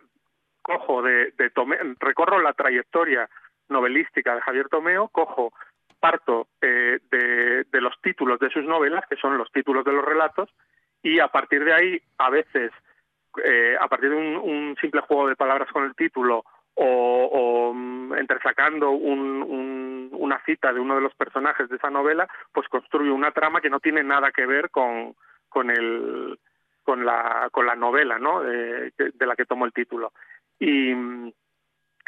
cojo 0.62 1.02
de, 1.02 1.32
de 1.40 1.50
tome, 1.50 1.78
recorro 2.00 2.40
la 2.40 2.54
trayectoria 2.54 3.28
novelística 3.70 4.36
de 4.36 4.42
Javier 4.42 4.70
Tomeo, 4.70 5.08
cojo 5.08 5.54
parto 6.00 6.50
eh, 6.62 7.00
de, 7.10 7.64
de 7.64 7.82
los 7.82 8.00
títulos 8.04 8.40
de 8.40 8.52
sus 8.52 8.64
novelas, 8.64 9.06
que 9.10 9.16
son 9.16 9.40
los 9.40 9.52
títulos 9.52 9.84
de 9.86 9.94
los 9.94 10.06
relatos, 10.06 10.50
y 11.06 11.20
a 11.20 11.28
partir 11.28 11.64
de 11.64 11.72
ahí, 11.72 12.02
a 12.18 12.32
veces, 12.32 12.72
eh, 13.44 13.78
a 13.80 13.88
partir 13.88 14.10
de 14.10 14.16
un, 14.16 14.76
simple 14.82 15.02
juego 15.02 15.28
de 15.28 15.36
palabras 15.36 15.70
con 15.72 15.84
el 15.84 15.96
título 15.96 16.44
o, 16.74 17.30
o 17.32 17.74
mm, 17.76 18.16
entresacando 18.16 18.90
un, 18.90 19.44
un, 19.44 20.10
una 20.14 20.44
cita 20.46 20.74
de 20.74 20.80
uno 20.80 20.96
de 20.96 21.02
los 21.02 21.14
personajes 21.14 21.70
de 21.70 21.76
esa 21.76 21.92
novela, 21.92 22.28
pues 22.52 22.68
construye 22.70 23.12
una 23.12 23.30
trama 23.32 23.62
que 23.62 23.70
no 23.70 23.80
tiene 23.80 24.04
nada 24.04 24.32
que 24.32 24.48
ver 24.48 24.72
con, 24.72 25.16
con 25.48 25.70
el 25.70 26.40
con 26.84 27.06
la 27.06 27.50
con 27.52 27.68
la 27.68 27.76
novela, 27.76 28.18
¿no? 28.18 28.42
De, 28.42 28.92
de 28.98 29.26
la 29.28 29.36
que 29.36 29.46
tomo 29.46 29.66
el 29.66 29.74
título. 29.74 30.12
Y 30.60 30.92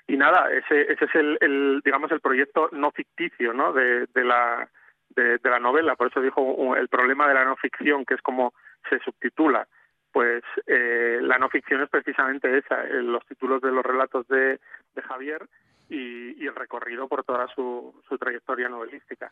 y 0.09 0.17
nada, 0.17 0.51
ese, 0.51 0.91
ese 0.91 1.05
es 1.05 1.15
el, 1.15 1.37
el 1.39 1.81
digamos 1.85 2.11
el 2.11 2.21
proyecto 2.21 2.69
no 2.71 2.89
ficticio, 2.91 3.53
¿no? 3.53 3.73
De, 3.73 4.07
de 4.07 4.23
la 4.23 4.67
de, 5.09 5.37
de, 5.37 5.49
la 5.49 5.59
novela. 5.59 5.95
Por 5.95 6.07
eso 6.07 6.19
dijo 6.19 6.75
el 6.75 6.87
problema 6.87 7.27
de 7.27 7.35
la 7.35 7.45
no 7.45 7.55
ficción, 7.57 8.05
que 8.05 8.15
es 8.15 8.21
como 8.23 8.53
se 8.89 8.99
subtitula. 8.99 9.67
Pues 10.11 10.43
eh, 10.65 11.19
la 11.21 11.37
no 11.37 11.49
ficción 11.49 11.81
es 11.81 11.89
precisamente 11.89 12.57
esa, 12.57 12.83
eh, 12.83 13.03
los 13.03 13.25
títulos 13.25 13.61
de 13.61 13.71
los 13.71 13.85
relatos 13.85 14.27
de, 14.27 14.59
de 14.95 15.01
Javier 15.03 15.47
y, 15.89 16.43
y, 16.43 16.47
el 16.47 16.55
recorrido 16.55 17.07
por 17.07 17.23
toda 17.23 17.47
su, 17.53 17.93
su 18.07 18.17
trayectoria 18.17 18.67
novelística. 18.67 19.31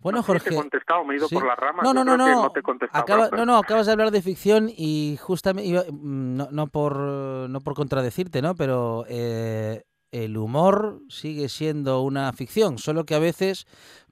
Bueno, 0.00 0.18
no 0.18 0.22
Jorge. 0.22 0.48
Te 0.48 0.54
he 0.54 0.58
contestado, 0.58 1.04
me 1.04 1.14
he 1.14 1.16
ido 1.18 1.28
¿sí? 1.28 1.34
por 1.34 1.46
las 1.46 1.58
ramas. 1.58 1.84
No, 1.84 1.92
no, 1.92 2.04
no, 2.04 2.16
no. 2.16 2.26
no, 2.26 2.50
te 2.50 2.60
Acaba, 2.92 3.28
no, 3.30 3.44
no, 3.44 3.56
acabas 3.56 3.86
de 3.86 3.92
hablar 3.92 4.10
de 4.10 4.22
ficción 4.22 4.68
y 4.68 5.16
justamente, 5.20 5.84
no, 5.92 6.48
no, 6.50 6.66
por, 6.66 6.96
no 6.96 7.60
por 7.60 7.74
contradecirte, 7.74 8.42
¿no? 8.42 8.54
Pero 8.54 9.04
eh, 9.08 9.84
el 10.12 10.36
humor 10.36 11.00
sigue 11.08 11.48
siendo 11.48 12.02
una 12.02 12.32
ficción, 12.32 12.78
solo 12.78 13.04
que 13.04 13.14
a 13.14 13.18
veces 13.18 13.66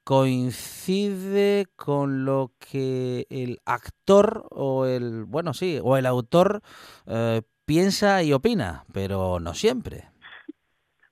coincide 0.05 1.67
con 1.77 2.25
lo 2.25 2.53
que 2.59 3.27
el 3.31 3.59
actor 3.65 4.47
o 4.51 4.87
el, 4.87 5.25
bueno, 5.25 5.55
sí, 5.55 5.79
o 5.83 5.97
el 5.97 6.07
autor 6.07 6.61
eh, 7.07 7.43
piensa 7.65 8.23
y 8.23 8.33
opina, 8.33 8.85
pero 8.93 9.39
no 9.41 9.55
siempre. 9.55 10.09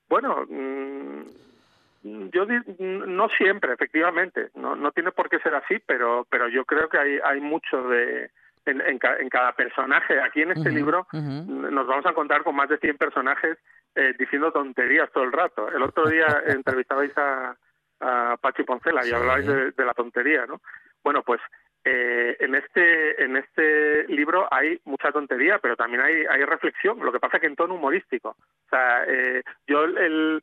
Bueno, 0.09 0.45
mmm, 0.49 2.28
yo 2.33 2.47
no 2.47 3.28
siempre, 3.30 3.73
efectivamente, 3.73 4.50
no, 4.54 4.75
no 4.76 4.90
tiene 4.92 5.12
por 5.12 5.28
qué 5.28 5.38
ser 5.40 5.54
así, 5.54 5.76
pero, 5.87 6.26
pero 6.30 6.49
yo 6.49 6.64
creo 6.64 6.88
que 6.88 6.99
hay, 6.99 7.18
hay 7.25 7.40
mucho 7.40 7.83
de, 7.88 8.30
en, 8.66 8.80
en, 8.80 8.99
en, 9.21 9.28
cada 9.28 9.52
personaje. 9.52 10.21
Aquí 10.21 10.42
en 10.42 10.52
este 10.52 10.68
uh 10.68 10.73
-huh, 10.73 10.75
libro 10.75 11.07
uh 11.12 11.16
-huh. 11.16 11.71
nos 11.71 11.87
vamos 11.87 12.07
a 12.07 12.11
encontrar 12.11 12.42
con 12.42 12.54
más 12.57 12.68
de 12.68 12.78
100 12.78 12.97
personajes 12.97 13.59
eh, 13.95 14.14
diciendo 14.18 14.52
tonterías 14.52 15.11
todo 15.12 15.25
el 15.25 15.33
rato. 15.33 15.68
El 15.71 15.83
otro 15.83 16.09
día 16.09 16.26
entrevistabais 16.47 17.16
a, 17.18 17.57
a 18.00 18.37
Pachi 18.40 18.62
Poncela 18.62 19.02
y 19.05 19.09
sí. 19.09 19.14
hablabais 19.14 19.47
de, 19.47 19.71
de, 19.73 19.85
la 19.85 19.95
tontería, 19.95 20.47
¿no? 20.47 20.61
Bueno, 21.02 21.23
pues 21.23 21.40
eh, 21.85 22.37
en 22.40 22.55
este 22.55 23.23
en 23.23 23.37
este 23.37 24.07
libro 24.09 24.47
hay 24.50 24.81
mucha 24.85 25.11
tontería, 25.11 25.59
pero 25.59 25.76
también 25.76 26.02
hay, 26.02 26.25
hay 26.28 26.45
reflexión. 26.45 26.99
Lo 27.00 27.12
que 27.12 27.21
pasa 27.21 27.38
que 27.38 27.47
en 27.47 27.57
tono 27.57 27.75
humorístico. 27.75 28.31
O 28.31 28.69
sea, 28.69 29.05
eh, 29.07 29.43
yo 29.67 29.85
el, 29.85 29.99
el, 29.99 30.43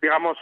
digamos 0.00 0.38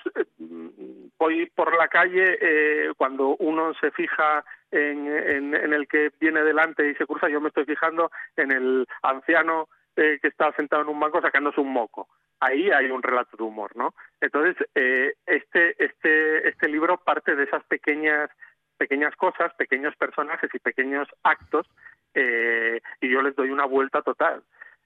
voy 1.18 1.46
por 1.54 1.76
la 1.76 1.88
calle 1.88 2.38
eh, 2.40 2.92
cuando 2.96 3.36
uno 3.40 3.74
se 3.74 3.90
fija 3.90 4.44
en, 4.70 5.06
en, 5.06 5.54
en, 5.54 5.72
el 5.74 5.86
que 5.86 6.10
viene 6.18 6.42
delante 6.42 6.88
y 6.88 6.94
se 6.94 7.06
cruza, 7.06 7.28
yo 7.28 7.40
me 7.40 7.48
estoy 7.48 7.64
fijando 7.66 8.10
en 8.36 8.52
el 8.52 8.86
anciano 9.02 9.68
eh, 9.96 10.18
que 10.22 10.28
está 10.28 10.50
sentado 10.52 10.82
en 10.82 10.88
un 10.88 10.98
banco 10.98 11.20
sacándose 11.20 11.60
un 11.60 11.70
moco. 11.70 12.08
Ahí 12.42 12.72
hay 12.72 12.90
un 12.90 13.04
relato 13.04 13.36
de 13.36 13.44
humor, 13.44 13.70
¿no? 13.76 13.94
Entonces, 14.20 14.56
eh, 14.74 15.14
este, 15.26 15.76
este, 15.78 16.48
este 16.48 16.68
libro 16.68 16.96
parte 16.96 17.36
de 17.36 17.44
esas 17.44 17.62
pequeñas 17.66 18.30
pequeñas 18.76 19.14
cosas, 19.14 19.54
pequeños 19.54 19.94
personajes 19.94 20.50
y 20.52 20.58
pequeños 20.58 21.06
actos, 21.22 21.68
eh, 22.14 22.80
y 23.00 23.08
yo 23.08 23.22
les 23.22 23.36
doy 23.36 23.50
una 23.50 23.64
vuelta 23.64 24.02
total. 24.02 24.42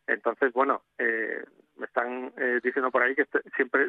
Entonces, 0.07 0.53
bueno, 0.53 0.83
eh, 0.99 1.43
me 1.77 1.87
están 1.87 2.31
diciendo 2.63 2.91
por 2.91 3.03
ahí 3.03 3.15
que 3.15 3.23
este, 3.23 3.41
siempre, 3.57 3.87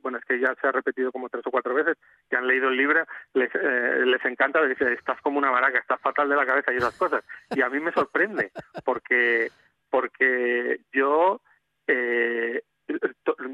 bueno, 0.00 0.16
es 0.16 0.24
que 0.24 0.40
ya 0.40 0.54
se 0.54 0.66
ha 0.66 0.72
repetido 0.72 1.12
como 1.12 1.28
tres 1.28 1.46
o 1.46 1.50
cuatro 1.50 1.74
veces, 1.74 1.98
que 2.30 2.36
han 2.36 2.46
leído 2.46 2.70
el 2.70 2.78
libro, 2.78 3.04
les, 3.34 3.54
les 3.54 4.24
encanta, 4.24 4.64
estás 4.64 5.20
como 5.20 5.36
una 5.36 5.50
maraca, 5.50 5.78
estás 5.78 6.00
fatal 6.00 6.30
de 6.30 6.36
la 6.36 6.46
cabeza 6.46 6.72
y 6.72 6.78
esas 6.78 6.96
cosas. 6.96 7.22
Y 7.54 7.60
a 7.60 7.68
mí 7.68 7.78
me 7.78 7.92
sorprende, 7.92 8.52
porque, 8.86 9.50
porque 9.90 10.80
yo 10.94 11.42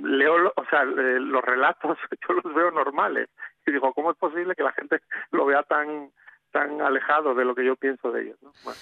leo, 0.03 0.53
o 0.57 0.65
sea, 0.71 0.85
los 0.85 1.43
relatos, 1.43 1.99
yo 2.29 2.35
los 2.35 2.55
veo 2.55 2.71
normales. 2.71 3.29
Y 3.67 3.73
digo, 3.73 3.93
¿cómo 3.93 4.11
es 4.11 4.17
posible 4.17 4.55
que 4.55 4.63
la 4.63 4.73
gente 4.73 5.01
lo 5.33 5.47
vea 5.47 5.63
tan 5.63 6.11
tan 6.51 6.81
alejado 6.81 7.35
de 7.35 7.45
lo 7.45 7.55
que 7.55 7.65
yo 7.65 7.77
pienso 7.77 8.11
de 8.11 8.23
ellos? 8.23 8.39
¿no? 8.43 8.53
Bueno. 8.65 8.79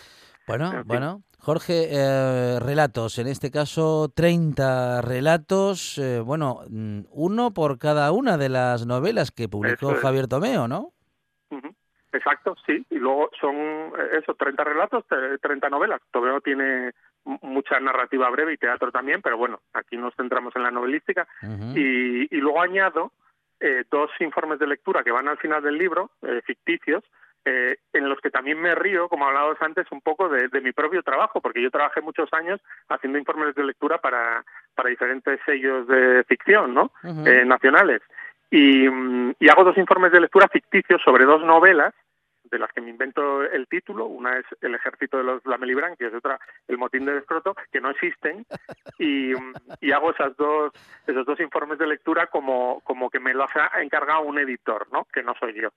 Bueno, 0.47 0.83
bueno. 0.85 1.23
Jorge, 1.41 1.89
eh, 1.91 2.59
relatos, 2.61 3.19
en 3.19 3.27
este 3.27 3.51
caso 3.51 4.09
30 4.15 5.03
relatos, 5.03 5.99
eh, 5.99 6.21
bueno, 6.21 6.61
uno 7.11 7.53
por 7.53 7.79
cada 7.79 8.13
una 8.13 8.37
de 8.37 8.49
las 8.49 8.87
novelas 8.87 9.33
que 9.33 9.49
publicó 9.49 9.93
es. 9.93 10.01
Javier 10.01 10.29
Tomeo, 10.29 10.69
¿no? 10.69 10.93
Uh 11.51 11.57
-huh. 11.57 11.75
Exacto, 12.13 12.55
sí, 12.65 12.85
y 12.91 12.97
luego 12.97 13.29
son 13.41 13.57
eh, 13.57 14.19
eso, 14.23 14.35
30 14.35 14.65
relatos, 14.65 15.05
30 15.43 15.69
novelas. 15.69 16.01
Tomeo 16.13 16.41
tiene 16.41 16.93
mucha 17.43 17.81
narrativa 17.81 18.31
breve 18.31 18.55
y 18.55 18.57
teatro 18.57 18.91
también, 18.91 19.21
pero 19.21 19.37
bueno, 19.37 19.61
aquí 19.75 19.97
nos 19.97 20.15
centramos 20.15 20.55
en 20.57 20.63
la 20.63 20.71
novelística. 20.71 21.27
Uh 21.43 21.47
-huh. 21.47 21.77
y, 21.77 22.37
y, 22.37 22.41
luego 22.41 22.61
añado 22.63 23.13
eh, 23.61 23.85
dos 23.91 24.11
informes 24.21 24.59
de 24.59 24.67
lectura 24.67 25.03
que 25.03 25.11
van 25.11 25.29
al 25.29 25.39
final 25.39 25.63
del 25.63 25.77
libro, 25.77 26.11
eh, 26.23 26.41
ficticios, 26.45 27.03
eh, 27.49 27.77
en 27.93 28.09
los 28.09 28.21
que 28.21 28.31
también 28.31 28.61
me 28.61 28.75
río, 28.75 29.09
como 29.09 29.27
hablábamos 29.27 29.57
antes, 29.61 29.87
un 29.93 30.01
poco 30.01 30.29
de, 30.29 30.49
de, 30.49 30.61
mi 30.61 30.73
propio 30.73 31.03
trabajo, 31.05 31.41
porque 31.41 31.63
yo 31.63 31.71
trabajé 31.71 32.01
muchos 32.01 32.29
años 32.33 32.61
haciendo 32.89 33.19
informes 33.19 33.55
de 33.55 33.63
lectura 33.63 33.99
para, 33.99 34.45
para 34.75 34.91
diferentes 34.91 35.39
sellos 35.47 35.87
de 35.87 36.25
ficción 36.25 36.75
¿no? 36.75 36.91
Uh 37.05 37.09
-huh. 37.09 37.29
eh, 37.29 37.45
nacionales. 37.45 38.03
Y, 38.51 38.87
y, 39.39 39.49
hago 39.49 39.63
dos 39.63 39.79
informes 39.79 40.11
de 40.11 40.21
lectura 40.21 40.49
ficticios 40.49 41.01
sobre 41.03 41.25
dos 41.25 41.43
novelas, 41.45 41.95
de 42.51 42.59
las 42.59 42.73
que 42.73 42.81
me 42.81 42.91
invento 42.91 43.43
el 43.43 43.67
título. 43.69 44.07
Una 44.07 44.39
es 44.39 44.47
El 44.61 44.75
ejército 44.75 45.19
de 45.19 45.25
los 45.25 45.45
Lamelibranquios 45.47 46.13
y 46.13 46.17
otra 46.17 46.39
El 46.69 46.79
motín 46.79 47.05
de 47.05 47.19
Escroto, 47.19 47.55
que 47.73 47.81
no 47.81 47.91
existen. 47.91 48.45
Y, 48.99 49.33
y 49.81 49.93
hago 49.93 50.11
esas 50.11 50.35
dos, 50.39 50.73
esos 51.07 51.27
dos 51.27 51.39
informes 51.41 51.79
de 51.79 51.87
lectura 51.87 52.29
como, 52.29 52.81
como 52.81 53.11
que 53.11 53.21
me 53.21 53.35
los 53.35 53.51
ha 53.55 53.83
encargado 53.83 54.23
un 54.23 54.39
editor, 54.39 54.87
¿no? 54.91 55.07
que 55.13 55.23
no 55.23 55.35
soy 55.39 55.53
yo. 55.53 55.69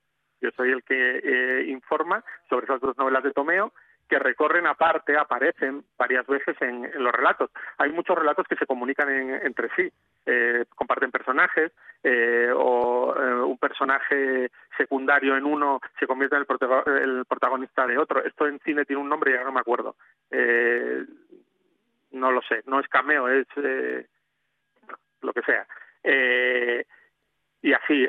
Yo 0.41 0.49
soy 0.55 0.71
el 0.71 0.83
que 0.83 1.19
eh, 1.21 1.65
informa 1.67 2.23
sobre 2.49 2.65
esas 2.65 2.79
dos 2.79 2.97
novelas 2.97 3.23
de 3.23 3.33
Tomeo 3.33 3.73
que 4.09 4.19
recorren 4.19 4.65
aparte, 4.65 5.15
aparecen 5.15 5.85
varias 5.97 6.25
veces 6.25 6.59
en, 6.61 6.91
los 6.95 7.13
relatos. 7.13 7.51
Hay 7.77 7.91
muchos 7.91 8.17
relatos 8.17 8.47
que 8.47 8.55
se 8.55 8.65
comunican 8.65 9.07
entre 9.09 9.69
sí, 9.75 9.89
eh, 10.25 10.65
comparten 10.75 11.11
personajes, 11.11 11.71
eh, 12.03 12.51
o 12.53 13.15
eh, 13.15 13.33
un 13.43 13.57
personaje 13.59 14.51
secundario 14.75 15.37
en 15.37 15.45
uno 15.45 15.79
se 15.99 16.07
convierte 16.07 16.35
en 16.35 16.41
el, 16.41 17.25
protagonista 17.25 17.85
de 17.85 17.99
otro. 17.99 18.25
Esto 18.25 18.47
en 18.47 18.59
cine 18.61 18.83
tiene 18.83 19.01
un 19.01 19.09
nombre, 19.09 19.31
ya 19.31 19.43
no 19.43 19.51
me 19.51 19.59
acuerdo. 19.61 19.95
no 22.11 22.31
lo 22.31 22.41
sé, 22.41 22.63
no 22.65 22.79
es 22.79 22.87
cameo, 22.87 23.29
es 23.29 23.47
lo 25.21 25.33
que 25.33 25.41
sea. 25.43 25.67
y 27.61 27.73
así, 27.73 28.07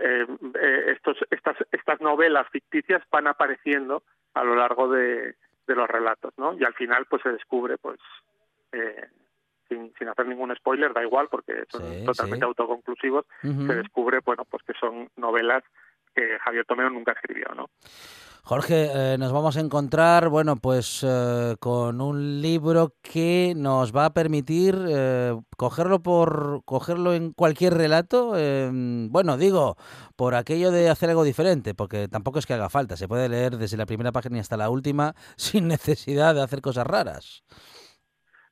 estos, 0.87 1.19
estas, 1.31 1.57
estas 1.71 2.01
novelas 2.01 2.49
ficticias 2.49 3.03
van 3.11 3.27
apareciendo 3.27 4.03
a 4.33 4.45
lo 4.45 4.55
largo 4.55 4.89
de, 4.89 5.35
de 5.67 5.75
los 5.75 5.89
relatos, 5.89 6.33
¿no? 6.37 6.55
Y 6.55 6.65
al 6.65 6.75
final, 6.75 7.07
pues 7.09 7.23
se 7.23 7.31
descubre, 7.31 7.79
pues, 7.79 7.99
eh, 8.73 9.09
sin, 9.69 9.93
sin 9.99 10.09
hacer 10.09 10.27
ningún 10.27 10.55
spoiler, 10.57 10.93
da 10.93 11.03
igual, 11.03 11.29
porque 11.31 11.65
son 11.69 12.05
totalmente 12.05 12.45
autoconclusivos, 12.45 13.25
se 13.43 13.75
descubre, 13.75 14.21
bueno, 14.25 14.45
pues 14.45 14.63
que 14.65 14.73
son 14.81 15.09
novelas 15.17 15.63
que 16.15 16.39
Javier 16.41 16.65
Tomeo 16.65 16.91
nunca 16.91 17.13
escribió, 17.13 17.47
¿no? 17.55 17.67
Jorge, 18.43 18.89
eh, 18.93 19.17
nos 19.19 19.33
vamos 19.33 19.57
a 19.57 19.61
encontrar, 19.61 20.29
bueno, 20.29 20.57
pues 20.57 21.05
eh, 21.07 21.57
con 21.61 22.01
un 22.01 22.41
libro 22.41 22.95
que 23.03 23.53
nos 23.57 23.95
va 23.95 24.07
a 24.07 24.15
permitir 24.15 24.75
eh, 24.89 25.35
cogerlo 25.57 26.03
por 26.03 26.65
cogerlo 26.65 27.13
en 27.13 27.33
cualquier 27.33 27.75
relato. 27.75 28.37
Em, 28.37 29.11
bueno, 29.11 29.37
digo, 29.37 29.77
por 30.17 30.35
aquello 30.35 30.71
de 30.71 30.89
hacer 30.89 31.11
algo 31.11 31.25
diferente, 31.25 31.75
porque 31.75 32.09
tampoco 32.09 32.39
es 32.39 32.47
que 32.47 32.55
haga 32.55 32.71
falta. 32.71 32.97
Se 32.97 33.09
puede 33.09 33.29
leer 33.29 33.57
desde 33.57 33.77
la 33.77 33.87
primera 33.87 34.13
página 34.13 34.41
hasta 34.41 34.57
la 34.57 34.71
última 34.71 35.13
sin 35.37 35.69
necesidad 35.69 36.35
de 36.35 36.43
hacer 36.43 36.61
cosas 36.61 36.87
raras. 36.87 37.45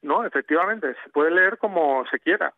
No, 0.02 0.25
efectivamente, 0.25 0.95
se 1.02 1.11
puede 1.11 1.33
leer 1.33 1.59
como 1.59 2.04
se 2.11 2.21
quiera 2.21 2.54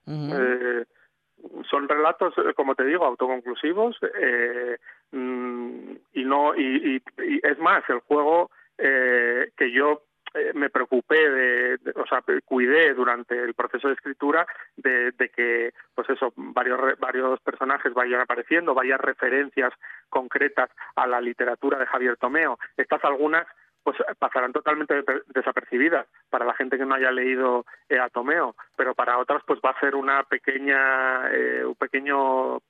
son 1.71 1.89
relatos, 1.89 2.35
eh, 2.39 2.55
como 2.55 2.75
te 2.75 2.85
digo, 2.85 3.05
autoconclusivos 3.05 3.97
eh, 4.03 4.79
mm, 5.13 5.93
y 6.15 6.25
no 6.25 6.55
y, 6.57 7.03
es 7.43 7.59
más 7.59 7.83
el 7.89 8.01
juego 8.01 8.51
eh, 8.79 9.51
que 9.57 9.73
yo 9.73 10.03
eh, 10.35 10.53
me 10.55 10.71
preocupé 10.71 11.29
de, 11.29 11.79
o 11.97 12.07
sea 12.07 12.23
cuidé 12.45 12.95
durante 12.95 13.39
el 13.39 13.55
proceso 13.55 13.89
de 13.89 13.95
escritura 13.95 14.47
de, 14.77 15.13
que 15.35 15.73
pues 15.95 16.09
eso 16.11 16.33
varios 16.37 16.99
varios 16.99 17.41
personajes 17.41 17.93
vayan 17.95 18.21
apareciendo 18.21 18.75
varias 18.75 19.01
referencias 19.01 19.73
concretas 20.09 20.71
a 20.95 21.07
la 21.07 21.21
literatura 21.21 21.79
de 21.79 21.87
Javier 21.87 22.17
Tomeo 22.17 22.59
estas 22.77 23.05
algunas 23.05 23.47
pues 23.83 23.97
pasarán 24.19 24.53
totalmente 24.53 25.03
desapercibidas 25.29 26.07
para 26.29 26.45
la 26.45 26.55
gente 26.55 26.77
que 26.77 26.85
no 26.85 26.95
haya 26.95 27.11
leído 27.11 27.65
eh, 27.89 27.99
Atomeo, 27.99 28.55
pero 28.77 28.95
para 28.95 29.19
otras 29.19 29.43
pues 29.47 29.61
va 29.65 29.71
a 29.71 29.81
ser 29.81 29.95
una 29.95 30.23
pequeña, 30.25 31.31
eh, 31.33 31.65
un 31.65 31.75
pequeño 31.75 32.61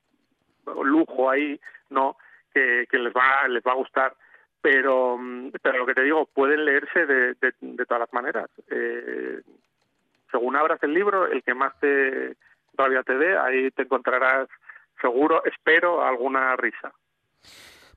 lujo 0.84 1.30
ahí, 1.30 1.60
¿no? 1.88 2.16
Que, 2.52 2.86
les 2.92 3.12
va, 3.12 3.46
les 3.48 3.62
va 3.62 3.72
a 3.72 3.76
gustar. 3.76 4.14
Pero, 4.60 5.16
mm, 5.18 5.52
pero 5.62 5.78
lo 5.78 5.86
que 5.86 5.94
te 5.94 6.02
digo, 6.02 6.26
pueden 6.26 6.64
leerse 6.64 7.06
de, 7.06 7.34
de, 7.34 7.86
todas 7.86 8.00
las 8.00 8.12
maneras. 8.12 8.50
Eh, 8.70 9.40
según 10.30 10.56
abras 10.56 10.82
el 10.82 10.92
libro, 10.92 11.26
el 11.26 11.42
que 11.42 11.54
más 11.54 11.78
te 11.80 12.36
todavía 12.76 13.02
te 13.02 13.16
dé, 13.16 13.36
ahí 13.36 13.70
te 13.72 13.82
encontrarás 13.82 14.48
seguro, 15.00 15.42
espero, 15.44 16.02
alguna 16.04 16.56
risa. 16.56 16.92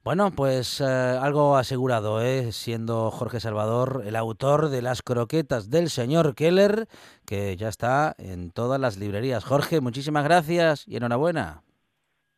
Bueno, 0.03 0.31
pues 0.31 0.81
eh, 0.81 0.83
algo 0.83 1.55
asegurado, 1.55 2.21
¿eh? 2.21 2.51
siendo 2.51 3.09
Jorge 3.09 3.39
Salvador 3.39 4.03
el 4.05 4.17
autor 4.17 4.67
de 4.67 4.81
Las 4.81 5.01
croquetas 5.01 5.69
del 5.69 5.89
señor 5.89 6.35
Keller, 6.35 6.87
que 7.25 7.55
ya 7.55 7.69
está 7.69 8.13
en 8.17 8.51
todas 8.51 8.81
las 8.81 8.97
librerías. 8.97 9.45
Jorge, 9.45 9.79
muchísimas 9.79 10.25
gracias 10.25 10.85
y 10.89 10.97
enhorabuena. 10.97 11.61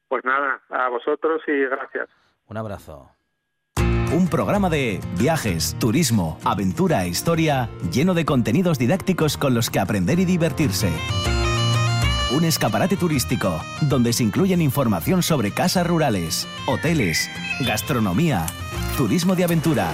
Pues 0.08 0.24
nada, 0.24 0.62
a 0.70 0.90
vosotros 0.90 1.42
y 1.48 1.66
gracias. 1.66 2.10
Un 2.48 2.58
abrazo. 2.58 3.10
Un 4.14 4.30
programa 4.30 4.70
de 4.70 5.00
viajes, 5.18 5.76
turismo, 5.80 6.38
aventura 6.46 7.04
e 7.04 7.10
historia 7.10 7.70
lleno 7.92 8.14
de 8.14 8.24
contenidos 8.24 8.80
didácticos 8.80 9.38
con 9.38 9.54
los 9.54 9.70
que 9.70 9.80
aprender 9.80 10.20
y 10.20 10.26
divertirse 10.26 10.90
un 12.36 12.44
escaparate 12.44 12.98
turístico 12.98 13.62
donde 13.82 14.12
se 14.12 14.24
incluyen 14.24 14.62
información 14.62 15.24
sobre 15.24 15.52
casas 15.52 15.88
rurales, 15.88 16.48
hoteles, 16.68 17.30
gastronomía, 17.62 18.46
turismo 18.98 19.36
de 19.36 19.46
aventura, 19.46 19.92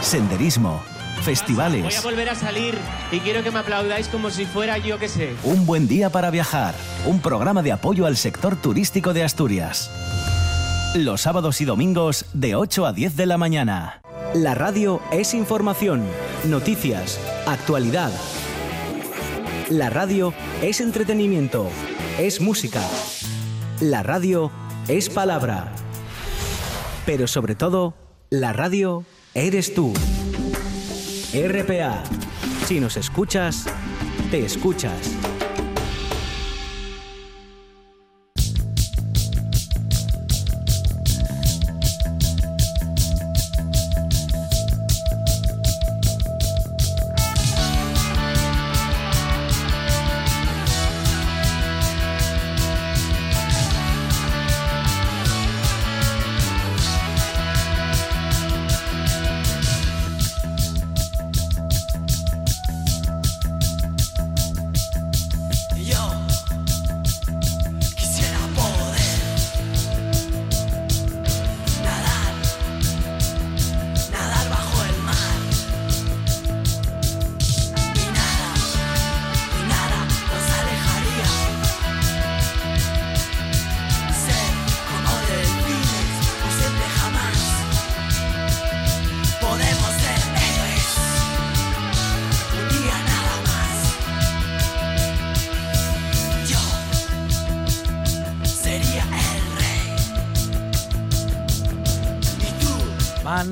senderismo, 0.00 0.82
festivales. 1.22 1.82
Voy 1.82 1.94
a 1.94 2.00
volver 2.00 2.28
a 2.30 2.34
salir 2.34 2.76
y 3.10 3.20
quiero 3.20 3.42
que 3.42 3.50
me 3.50 3.58
aplaudáis 3.60 4.08
como 4.08 4.30
si 4.30 4.44
fuera 4.44 4.78
yo 4.78 4.98
que 4.98 5.08
sé. 5.08 5.34
Un 5.44 5.66
buen 5.66 5.88
día 5.88 6.10
para 6.10 6.30
viajar, 6.30 6.74
un 7.06 7.20
programa 7.20 7.62
de 7.62 7.72
apoyo 7.72 8.06
al 8.06 8.16
sector 8.16 8.56
turístico 8.56 9.12
de 9.12 9.24
Asturias. 9.24 9.90
Los 10.94 11.22
sábados 11.22 11.60
y 11.60 11.64
domingos 11.64 12.26
de 12.32 12.54
8 12.54 12.86
a 12.86 12.92
10 12.92 13.16
de 13.16 13.26
la 13.26 13.38
mañana. 13.38 14.00
La 14.34 14.54
radio 14.54 15.00
es 15.12 15.34
información, 15.34 16.04
noticias, 16.44 17.18
actualidad 17.46 18.12
la 19.70 19.88
radio 19.88 20.34
es 20.60 20.80
entretenimiento, 20.80 21.68
es 22.18 22.40
música. 22.40 22.82
La 23.80 24.02
radio 24.02 24.50
es 24.88 25.08
palabra. 25.08 25.72
Pero 27.06 27.26
sobre 27.26 27.54
todo, 27.54 27.94
la 28.28 28.52
radio 28.52 29.04
eres 29.32 29.74
tú. 29.74 29.94
RPA. 31.34 32.04
Si 32.66 32.78
nos 32.78 32.96
escuchas, 32.96 33.66
te 34.30 34.44
escuchas. 34.44 35.33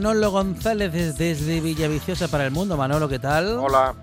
Manolo 0.02 0.32
González 0.32 1.16
desde 1.16 1.60
Villaviciosa 1.60 2.26
para 2.26 2.44
el 2.44 2.50
mundo. 2.50 2.76
Manolo, 2.76 3.08
¿qué 3.08 3.20
tal? 3.20 3.56
Hola. 3.60 3.94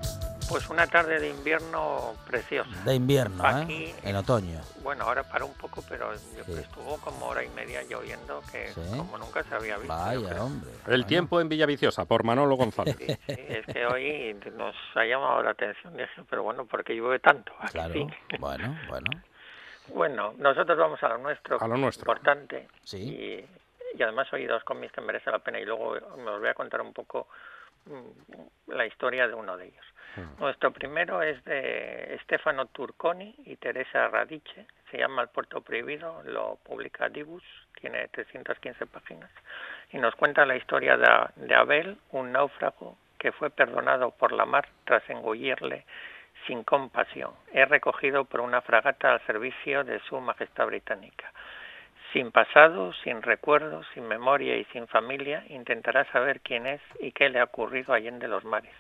Pues 0.48 0.70
una 0.70 0.88
tarde 0.88 1.20
de 1.20 1.30
invierno 1.30 2.14
preciosa. 2.26 2.70
De 2.86 2.96
invierno, 2.96 3.44
¿eh? 3.44 3.64
Aquí, 3.64 3.94
En 4.04 4.16
otoño. 4.16 4.62
Bueno, 4.82 5.04
ahora 5.04 5.24
para 5.24 5.44
un 5.44 5.54
poco, 5.56 5.84
pero 5.90 6.14
estuvo 6.14 6.98
como 7.02 7.26
hora 7.26 7.44
y 7.44 7.50
media 7.50 7.84
lloviendo 7.84 8.42
que 8.50 8.72
como 8.96 9.18
nunca 9.18 9.44
se 9.44 9.54
había 9.54 9.76
visto. 9.76 9.94
Vaya, 9.94 10.42
hombre. 10.42 10.72
El 10.88 11.06
tiempo 11.06 11.42
en 11.42 11.50
Villaviciosa, 11.50 12.06
por 12.06 12.24
Manolo 12.24 12.56
González. 12.56 12.96
Sí, 12.96 13.18
es 13.28 13.66
que 13.66 13.86
hoy 13.86 14.38
nos 14.56 14.76
ha 14.96 15.04
llamado 15.04 15.44
la 15.44 15.52
atención, 15.52 15.98
dije, 15.98 16.24
pero 16.30 16.44
bueno, 16.44 16.66
¿por 16.66 16.86
qué 16.86 16.94
llueve 16.94 17.20
tanto? 17.20 17.52
claro, 17.74 18.08
bueno, 18.40 18.80
bueno. 18.88 19.10
Bueno, 19.94 20.34
nosotros 20.38 20.78
vamos 20.78 21.04
a 21.04 21.10
lo 21.10 21.18
nuestro. 21.18 21.62
A 21.62 21.68
lo 21.68 21.76
nuestro. 21.76 22.04
Importante. 22.04 22.70
Sí 22.86 22.98
y 22.98 23.46
además 24.04 24.28
hay 24.32 24.46
dos 24.46 24.64
cómics 24.64 24.94
que 24.94 25.02
merece 25.02 25.32
la 25.32 25.40
pena 25.40 25.60
y 25.60 25.66
luego 25.66 25.90
os 25.90 26.40
voy 26.40 26.50
a 26.50 26.54
contar 26.54 26.82
un 26.82 26.94
poco 26.94 27.28
mm, 27.86 28.72
la 28.74 28.86
historia 28.86 29.28
de 29.28 29.34
uno 29.34 29.58
de 29.58 29.68
ellos. 29.68 29.86
Mm. 30.16 30.42
Nuestro 30.42 30.72
primero 30.72 31.22
es 31.22 31.44
de 31.46 32.20
Stefano 32.24 32.68
Turconi 32.68 33.36
y 33.46 33.56
Teresa 33.58 34.08
Radice, 34.08 34.68
se 34.92 34.98
llama 34.98 35.22
El 35.22 35.30
puerto 35.30 35.62
prohibido, 35.62 36.22
lo 36.24 36.58
publica 36.64 37.10
Dibus, 37.10 37.44
tiene 37.80 38.08
315 38.10 38.86
páginas 38.88 39.30
y 39.92 39.98
nos 39.98 40.16
cuenta 40.16 40.46
la 40.46 40.56
historia 40.56 40.98
de, 40.98 41.46
de 41.48 41.56
Abel, 41.56 41.98
un 42.12 42.32
náufrago 42.32 42.98
que 43.18 43.32
fue 43.32 43.50
perdonado 43.50 44.12
por 44.12 44.32
la 44.32 44.46
mar 44.46 44.68
tras 44.86 45.08
engullirle 45.10 45.86
sin 46.48 46.64
compasión. 46.64 47.32
Es 47.54 47.68
recogido 47.68 48.26
por 48.26 48.42
una 48.42 48.62
fragata 48.62 49.14
al 49.14 49.26
servicio 49.26 49.84
de 49.84 50.00
Su 50.02 50.20
Majestad 50.20 50.68
Británica. 50.68 51.32
Sin 52.14 52.32
pasado, 52.32 52.92
sin 53.04 53.22
recuerdos, 53.22 53.86
sin 53.94 54.08
memoria 54.08 54.58
y 54.58 54.66
sin 54.66 54.88
familia, 54.88 55.44
intentará 55.50 56.06
saber 56.12 56.42
quién 56.42 56.66
es 56.66 56.82
y 57.00 57.12
qué 57.12 57.30
le 57.30 57.40
ha 57.40 57.44
ocurrido 57.44 57.94
allende 57.94 58.28
los 58.28 58.44
mares. 58.44 58.74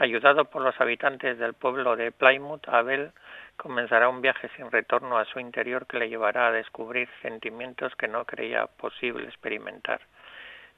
Ayudado 0.00 0.44
por 0.44 0.62
los 0.62 0.78
habitantes 0.80 1.38
del 1.38 1.54
pueblo 1.54 1.96
de 1.96 2.12
Plymouth, 2.12 2.68
Abel 2.68 3.10
comenzará 3.56 4.08
un 4.08 4.20
viaje 4.20 4.48
sin 4.54 4.70
retorno 4.70 5.18
a 5.18 5.24
su 5.24 5.40
interior 5.40 5.86
que 5.86 5.98
le 5.98 6.08
llevará 6.08 6.48
a 6.48 6.52
descubrir 6.52 7.08
sentimientos 7.22 7.96
que 7.96 8.06
no 8.06 8.24
creía 8.24 8.66
posible 8.66 9.24
experimentar. 9.24 10.00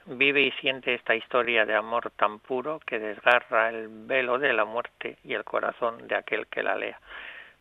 Vive 0.06 0.40
y 0.40 0.50
siente 0.52 0.94
esta 0.94 1.14
historia 1.14 1.66
de 1.66 1.74
amor 1.74 2.10
tan 2.12 2.38
puro 2.38 2.80
que 2.86 2.98
desgarra 2.98 3.68
el 3.68 3.88
velo 3.88 4.38
de 4.38 4.54
la 4.54 4.64
muerte 4.64 5.18
y 5.24 5.34
el 5.34 5.44
corazón 5.44 6.08
de 6.08 6.16
aquel 6.16 6.46
que 6.46 6.62
la 6.62 6.76
lea. 6.76 6.98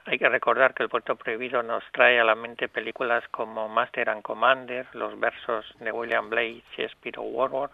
Hay 0.05 0.17
que 0.17 0.29
recordar 0.29 0.73
que 0.73 0.83
el 0.83 0.89
Puerto 0.89 1.15
Prohibido 1.15 1.62
nos 1.62 1.83
trae 1.91 2.19
a 2.19 2.23
la 2.23 2.35
mente 2.35 2.67
películas 2.67 3.23
como 3.29 3.67
Master 3.67 4.09
and 4.09 4.21
Commander, 4.21 4.88
los 4.93 5.19
versos 5.19 5.65
de 5.79 5.91
William 5.91 6.29
Blake, 6.29 6.63
Shakespeare 6.75 7.19
o 7.19 7.23
Warworth, 7.23 7.73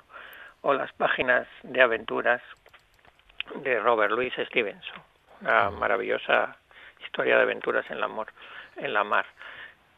o 0.62 0.74
las 0.74 0.92
páginas 0.94 1.48
de 1.64 1.82
aventuras 1.82 2.42
de 3.56 3.80
Robert 3.80 4.12
Louis 4.12 4.34
Stevenson, 4.48 5.02
una 5.42 5.70
maravillosa 5.70 6.58
historia 7.04 7.38
de 7.38 7.44
aventuras 7.44 7.90
en 7.92 8.00
la, 8.00 8.08
amor, 8.08 8.28
en 8.76 8.94
la 8.94 9.04
mar. 9.04 9.26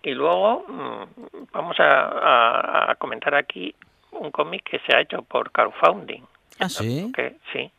Y 0.03 0.13
luego 0.13 0.65
mm, 0.67 1.47
vamos 1.51 1.79
a, 1.79 2.91
a, 2.91 2.95
comentar 2.95 3.33
aquí 3.33 3.73
un 4.11 4.31
cómic 4.31 4.63
que 4.63 4.79
se 4.79 4.95
ha 4.95 5.01
hecho 5.01 5.21
por 5.23 5.51
crowdfunding. 5.51 6.23
¿Ah, 6.59 6.69
sí? 6.69 7.11
Que 7.15 7.37
sí, 7.51 7.71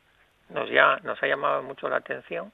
nos, 0.51 0.69
ya, 0.71 0.99
nos 1.03 1.23
ha 1.23 1.27
llamado 1.27 1.63
mucho 1.63 1.89
la 1.89 1.97
atención. 1.97 2.53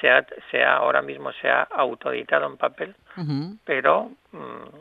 Se 0.00 0.10
ha, 0.10 0.24
se 0.50 0.62
ha, 0.62 0.76
ahora 0.76 1.02
mismo 1.02 1.32
se 1.32 1.48
ha 1.48 1.62
autoeditado 1.62 2.46
en 2.46 2.56
papel, 2.56 2.94
pero, 3.64 4.10
mm, 4.32 4.78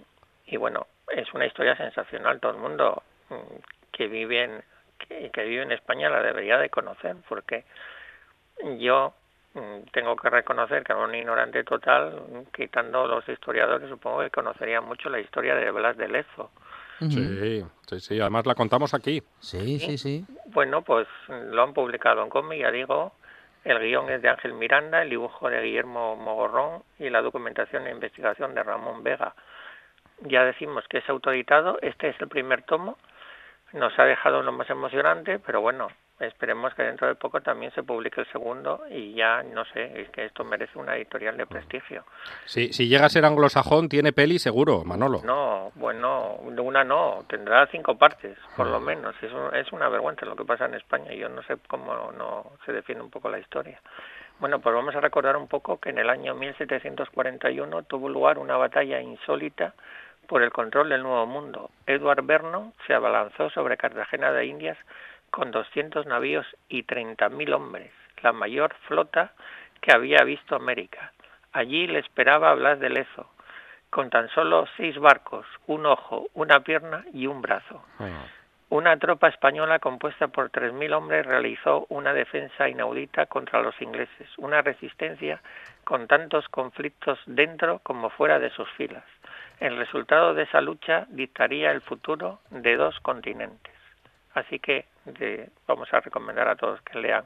y 0.48 0.58
bueno, 0.58 0.88
es 1.10 1.34
una 1.34 1.46
historia 1.46 1.76
sensacional. 1.76 2.40
Todo 2.40 2.52
el 2.52 2.60
mundo 2.60 3.04
mm, 3.30 3.56
que 3.92 4.08
vive 4.08 4.44
en, 4.44 4.64
que, 5.00 5.30
que 5.32 5.44
vive 5.44 5.64
en 5.64 5.72
España 5.72 6.10
la 6.10 6.22
debería 6.22 6.58
de 6.58 6.70
conocer, 6.70 7.16
porque 7.28 7.66
yo 8.80 9.14
mm, 9.54 9.90
tengo 9.92 10.16
que 10.16 10.30
reconocer 10.30 10.84
que 10.84 10.94
era 10.94 11.04
un 11.04 11.16
ignorante 11.16 11.64
total, 11.64 12.46
quitando 12.56 13.08
los 13.08 13.28
historiadores, 13.28 13.90
supongo 13.90 14.20
que 14.20 14.30
conocería 14.30 14.82
mucho 14.82 15.10
la 15.10 15.20
historia 15.20 15.56
de 15.56 15.72
Blas 15.72 15.98
de 15.98 16.08
Lezo. 16.08 16.52
Sí, 17.00 17.64
sí, 17.86 18.00
sí, 18.00 18.20
además 18.20 18.48
la 18.48 18.56
contamos 18.56 18.94
aquí. 18.96 19.22
Sí, 19.40 19.78
sí, 19.80 19.98
sí. 19.98 20.26
Bueno, 20.48 20.82
pues 20.82 21.08
lo 21.28 21.62
han 21.62 21.74
publicado 21.74 22.24
en 22.24 22.30
cómic, 22.30 22.62
ya 22.62 22.72
digo, 22.72 23.14
el 23.68 23.80
guion 23.80 24.10
es 24.10 24.22
de 24.22 24.30
Ángel 24.30 24.54
Miranda, 24.54 25.02
el 25.02 25.10
dibujo 25.10 25.50
de 25.50 25.62
Guillermo 25.62 26.16
Mogorrón 26.16 26.84
y 27.00 27.10
la 27.10 27.22
documentación 27.22 27.86
e 27.86 27.92
investigación 27.92 28.56
de 28.56 28.64
Ramón 28.64 29.04
Vega. 29.04 29.36
Ya 30.22 30.46
decimos 30.46 30.88
que 30.88 31.00
es 31.00 31.10
autoeditado, 31.10 31.78
este 31.82 32.10
es 32.10 32.22
el 32.22 32.28
primer 32.28 32.64
tomo, 32.64 32.98
nos 33.74 33.98
ha 34.00 34.06
dejado 34.06 34.42
lo 34.42 34.52
más 34.52 34.70
emocionante, 34.70 35.40
pero 35.40 35.62
bueno, 35.62 35.90
esperemos 36.20 36.74
que 36.74 36.84
dentro 36.84 37.08
de 37.08 37.16
poco 37.16 37.42
también 37.42 37.72
se 37.74 37.84
publique 37.84 38.22
el 38.22 38.28
segundo 38.32 38.84
y 38.90 39.14
ya, 39.14 39.44
no 39.44 39.66
sé, 39.66 40.02
es 40.02 40.10
que 40.10 40.26
esto 40.26 40.44
merece 40.44 40.78
una 40.78 40.96
editorial 40.96 41.38
de 41.38 41.46
prestigio. 41.46 42.04
Sí, 42.46 42.74
si 42.74 42.88
llega 42.88 43.06
a 43.06 43.10
ser 43.10 43.26
anglosajón, 43.26 43.90
tiene 43.90 44.14
peli 44.14 44.40
seguro, 44.40 44.84
Manolo. 44.84 45.22
No, 45.24 45.72
bueno, 45.76 46.36
una 46.42 46.84
no, 46.84 47.26
tendrá 47.28 47.68
cinco 47.68 47.98
partes, 47.98 48.38
por 48.56 48.68
lo 48.68 48.80
menos. 48.80 49.16
Es, 49.22 49.32
es 49.54 49.72
una 49.72 49.90
vergüenza 49.90 50.26
lo 50.26 50.36
que 50.36 50.46
pasa 50.46 50.66
en 50.66 50.76
España 50.76 51.14
y 51.14 51.20
yo 51.20 51.30
no 51.30 51.44
sé 51.44 51.58
cómo 51.68 52.12
no 52.18 52.52
se 52.66 52.74
defiende 52.74 53.04
un 53.04 53.12
poco 53.12 53.30
la 53.30 53.40
historia. 53.40 53.80
Bueno, 54.40 54.60
pues 54.60 54.76
vamos 54.76 54.96
a 54.96 55.02
recordar 55.02 55.36
un 55.36 55.48
poco 55.48 55.80
que 55.80 55.90
en 55.90 55.98
el 55.98 56.10
año 56.10 56.36
1741 56.36 57.84
tuvo 57.84 58.08
lugar 58.08 58.38
una 58.38 58.56
batalla 58.56 59.02
insólita 59.02 59.74
por 60.28 60.44
el 60.44 60.52
control 60.52 60.90
del 60.90 61.02
Nuevo 61.02 61.26
Mundo. 61.26 61.72
Edward 61.88 62.24
Vernon 62.24 62.74
se 62.86 62.94
abalanzó 62.94 63.50
sobre 63.50 63.78
Cartagena 63.78 64.32
de 64.32 64.46
Indias 64.46 64.78
con 65.38 65.52
200 65.52 66.08
navíos 66.08 66.48
y 66.68 66.82
30.000 66.82 67.54
hombres, 67.54 67.92
la 68.24 68.34
mayor 68.34 68.74
flota 68.88 69.34
que 69.82 69.94
había 69.94 70.24
visto 70.24 70.56
América. 70.56 71.14
Allí 71.54 71.86
le 71.86 72.00
esperaba 72.00 72.56
Blas 72.56 72.80
de 72.80 72.90
Lezo, 72.90 73.30
con 73.92 74.10
tan 74.10 74.30
solo 74.30 74.66
seis 74.78 74.98
barcos, 74.98 75.46
un 75.68 75.86
ojo, 75.86 76.26
una 76.34 76.62
pierna 76.62 77.06
y 77.14 77.28
un 77.28 77.44
brazo. 77.44 77.84
Una 78.70 78.98
tropa 78.98 79.28
española 79.28 79.78
compuesta 79.78 80.28
por 80.28 80.50
3.000 80.50 80.92
hombres 80.96 81.24
realizó 81.24 81.86
una 81.90 82.14
defensa 82.14 82.68
inaudita 82.68 83.28
contra 83.28 83.62
los 83.62 83.80
ingleses, 83.80 84.28
una 84.40 84.64
resistencia 84.64 85.40
con 85.84 86.08
tantos 86.08 86.50
conflictos 86.50 87.20
dentro 87.28 87.78
como 87.84 88.10
fuera 88.10 88.40
de 88.40 88.50
sus 88.50 88.68
filas. 88.72 89.06
El 89.60 89.78
resultado 89.78 90.34
de 90.34 90.44
esa 90.44 90.62
lucha 90.62 91.06
dictaría 91.10 91.70
el 91.70 91.82
futuro 91.82 92.40
de 92.50 92.76
dos 92.76 93.00
continentes. 93.02 93.76
Así 94.34 94.58
que 94.58 94.86
vamos 95.68 95.94
a 95.94 96.00
recomendar 96.00 96.48
a 96.48 96.56
todos 96.56 96.82
que 96.82 97.00
lean 97.00 97.26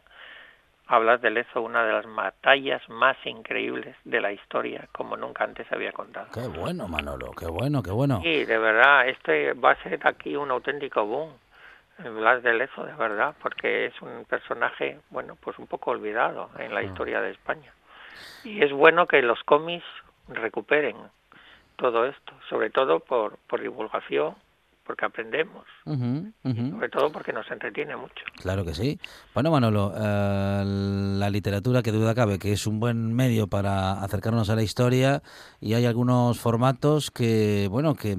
Hablas 0.88 1.22
de 1.22 1.30
Lezo, 1.30 1.62
una 1.62 1.86
de 1.86 1.94
las 1.94 2.06
batallas 2.06 2.82
más 2.90 3.16
increíbles 3.26 3.96
de 4.04 4.20
la 4.20 4.34
historia, 4.34 4.90
como 4.92 5.16
nunca 5.16 5.46
antes 5.46 5.72
había 5.72 5.94
contado. 5.94 6.28
Qué 6.34 6.46
bueno, 6.48 6.86
Manolo, 6.90 7.32
qué 7.32 7.46
bueno, 7.46 7.82
qué 7.82 7.92
bueno. 7.92 8.20
Sí, 8.22 8.44
de 8.44 8.58
verdad, 8.58 9.08
este 9.08 9.54
va 9.54 9.72
a 9.72 9.84
ser 9.84 10.06
aquí 10.06 10.36
un 10.36 10.52
auténtico 10.52 11.06
boom. 11.06 11.32
Blas 11.98 12.44
de 12.44 12.54
Lezo, 12.54 12.84
de 12.84 12.94
verdad, 12.96 13.36
porque 13.42 13.86
es 13.86 14.02
un 14.02 14.26
personaje, 14.26 15.00
bueno, 15.12 15.38
pues 15.40 15.58
un 15.60 15.68
poco 15.68 15.92
olvidado 15.92 16.50
en 16.58 16.74
la 16.74 16.82
mm. 16.82 16.86
historia 16.86 17.22
de 17.22 17.32
España. 17.32 17.72
Y 18.44 18.62
es 18.64 18.74
bueno 18.74 19.08
que 19.08 19.22
los 19.22 19.42
cómics 19.44 19.86
recuperen 20.28 20.98
todo 21.76 22.06
esto, 22.06 22.34
sobre 22.50 22.70
todo 22.70 23.00
por, 23.00 23.38
por 23.48 23.62
divulgación, 23.62 24.36
porque 24.84 25.06
aprendemos, 25.06 25.66
sobre 25.86 26.90
todo 26.90 27.12
porque 27.12 27.32
nos 27.32 27.50
entretiene 27.52 27.96
mucho. 27.96 28.24
Claro 28.42 28.66
que 28.66 28.74
sí. 28.74 29.00
Bueno, 29.34 29.52
Manolo, 29.52 29.94
eh, 29.96 30.64
la 30.66 31.30
literatura, 31.30 31.82
que 31.82 31.92
duda 31.92 32.16
cabe, 32.16 32.40
que 32.40 32.52
es 32.52 32.68
un 32.68 32.80
buen 32.80 33.14
medio 33.14 33.48
para 33.48 34.04
acercarnos 34.04 34.50
a 34.50 34.56
la 34.56 34.64
historia 34.64 35.22
y 35.60 35.76
hay 35.76 35.86
algunos 35.86 36.40
formatos 36.40 37.12
que, 37.12 37.68
bueno, 37.70 37.96
que, 37.96 38.16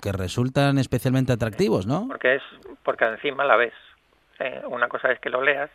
que 0.00 0.12
resultan 0.12 0.78
especialmente 0.78 1.32
atractivos, 1.32 1.86
¿no? 1.86 2.06
Porque 2.08 2.36
es, 2.36 2.42
porque 2.82 3.04
encima 3.06 3.44
la 3.44 3.56
ves. 3.56 3.74
Eh, 4.38 4.62
una 4.68 4.88
cosa 4.88 5.10
es 5.12 5.20
que 5.20 5.30
lo 5.30 5.42
leas 5.42 5.70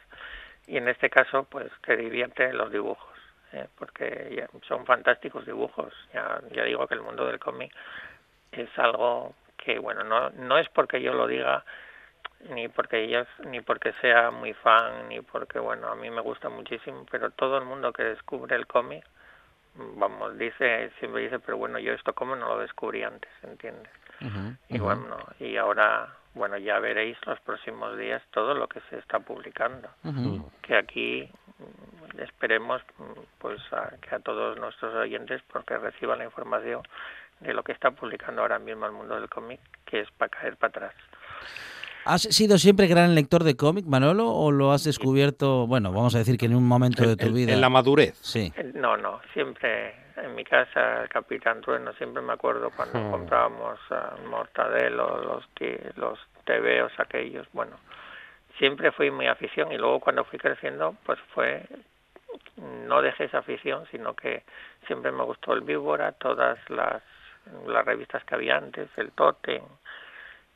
y 0.68 0.78
en 0.78 0.88
este 0.88 1.10
caso, 1.10 1.48
pues 1.50 1.72
te 1.86 1.96
divierte 1.96 2.54
los 2.54 2.72
dibujos. 2.72 3.18
¿eh? 3.54 3.66
porque 3.78 4.46
son 4.68 4.86
fantásticos 4.86 5.46
dibujos. 5.46 5.94
Ya, 6.14 6.42
ya 6.54 6.64
digo 6.64 6.88
que 6.88 6.96
el 6.96 7.02
mundo 7.02 7.26
del 7.26 7.40
cómic 7.40 7.74
es 8.52 8.70
algo 8.78 9.34
que, 9.68 9.80
bueno, 9.80 10.06
no, 10.06 10.30
no 10.30 10.58
es 10.58 10.70
porque 10.70 11.02
yo 11.02 11.14
lo 11.14 11.28
diga, 11.28 11.66
ni 12.52 12.70
porque 12.70 13.04
ellos, 13.04 13.28
ni 13.48 13.60
porque 13.60 13.92
sea 14.00 14.32
muy 14.32 14.54
fan, 14.54 15.10
ni 15.10 15.20
porque, 15.20 15.60
bueno, 15.60 15.90
a 15.90 15.96
mí 15.96 16.10
me 16.10 16.22
gusta 16.22 16.48
muchísimo, 16.48 17.06
pero 17.12 17.32
todo 17.32 17.58
el 17.58 17.66
mundo 17.66 17.92
que 17.92 18.04
descubre 18.04 18.56
el 18.56 18.66
cómic, 18.66 19.04
vamos, 19.76 20.38
dice, 20.38 20.90
siempre 21.00 21.24
dice, 21.24 21.40
pero 21.40 21.58
bueno, 21.58 21.80
yo 21.80 21.92
esto 21.92 22.14
como 22.14 22.38
no 22.38 22.48
lo 22.48 22.60
descubrí 22.60 23.04
antes, 23.04 23.30
¿entiendes? 23.44 23.92
y 24.70 24.80
bueno, 24.80 25.18
y 25.38 25.58
ahora, 25.58 26.08
bueno, 26.34 26.58
ya 26.58 26.80
veréis 26.80 27.18
los 27.28 27.40
próximos 27.42 27.98
días 27.98 28.24
todo 28.32 28.54
lo 28.54 28.68
que 28.68 28.80
se 28.90 28.98
está 29.00 29.20
publicando, 29.20 29.90
que 30.62 30.78
aquí 30.78 31.30
esperemos 32.20 32.82
pues 33.38 33.62
a, 33.74 33.92
que 33.98 34.16
a 34.16 34.20
todos 34.20 34.58
nuestros 34.58 34.96
oyentes 34.96 35.42
porque 35.52 35.78
reciban 35.78 36.20
la 36.20 36.26
información 36.26 36.82
de 37.40 37.54
lo 37.54 37.64
que 37.64 37.72
está 37.72 37.92
publicando 37.92 38.42
ahora 38.42 38.60
mismo 38.60 38.86
el 38.86 38.92
mundo 38.92 39.16
del 39.16 39.30
cómic 39.30 39.60
que 39.86 40.02
es 40.02 40.12
para 40.12 40.30
caer 40.30 40.58
para 40.58 40.70
atrás 40.70 40.96
¿Has 42.06 42.22
sido 42.22 42.58
siempre 42.58 42.88
gran 42.88 43.16
lector 43.16 43.44
de 43.44 43.58
cómic, 43.58 43.86
Manolo, 43.86 44.30
o 44.30 44.50
lo 44.50 44.72
has 44.72 44.86
descubierto, 44.86 45.68
bueno, 45.68 45.92
vamos 45.92 46.16
a 46.16 46.20
decir 46.20 46.38
que 46.38 46.46
en 46.46 46.56
un 46.56 46.66
momento 46.66 47.06
de 47.06 47.18
tu 47.18 47.34
vida? 47.34 47.52
En 47.52 47.60
la 47.60 47.68
madurez. 47.68 48.18
Sí. 48.22 48.54
No, 48.76 48.96
no, 48.96 49.20
siempre 49.34 49.94
en 50.16 50.34
mi 50.34 50.46
casa, 50.46 51.04
el 51.04 51.10
Capitán 51.10 51.60
Trueno, 51.60 51.92
siempre 51.96 52.22
me 52.22 52.32
acuerdo 52.32 52.72
cuando 52.72 52.98
hmm. 52.98 53.12
comprábamos 53.12 53.80
uh, 53.92 54.26
Mortadelo, 54.30 55.22
los, 55.22 55.44
los 55.98 56.20
tebeos 56.46 56.94
aquellos, 56.98 57.46
bueno, 57.52 57.76
siempre 58.58 58.94
fui 58.94 59.12
muy 59.12 59.28
afición 59.28 59.74
y 59.74 59.78
luego 59.78 60.00
cuando 60.00 60.24
fui 60.24 60.40
creciendo, 60.40 60.96
pues 61.06 61.20
fue 61.34 61.68
no 62.88 63.02
dejé 63.02 63.26
esa 63.26 63.40
afición, 63.40 63.86
sino 63.92 64.16
que 64.16 64.44
siempre 64.88 65.12
me 65.12 65.24
gustó 65.24 65.54
el 65.54 65.62
víbora, 65.62 66.14
todas 66.14 66.58
las, 66.70 67.04
las 67.68 67.86
revistas 67.86 68.24
que 68.24 68.36
había 68.36 68.58
antes, 68.58 68.90
el 68.98 69.12
Totem, 69.12 69.64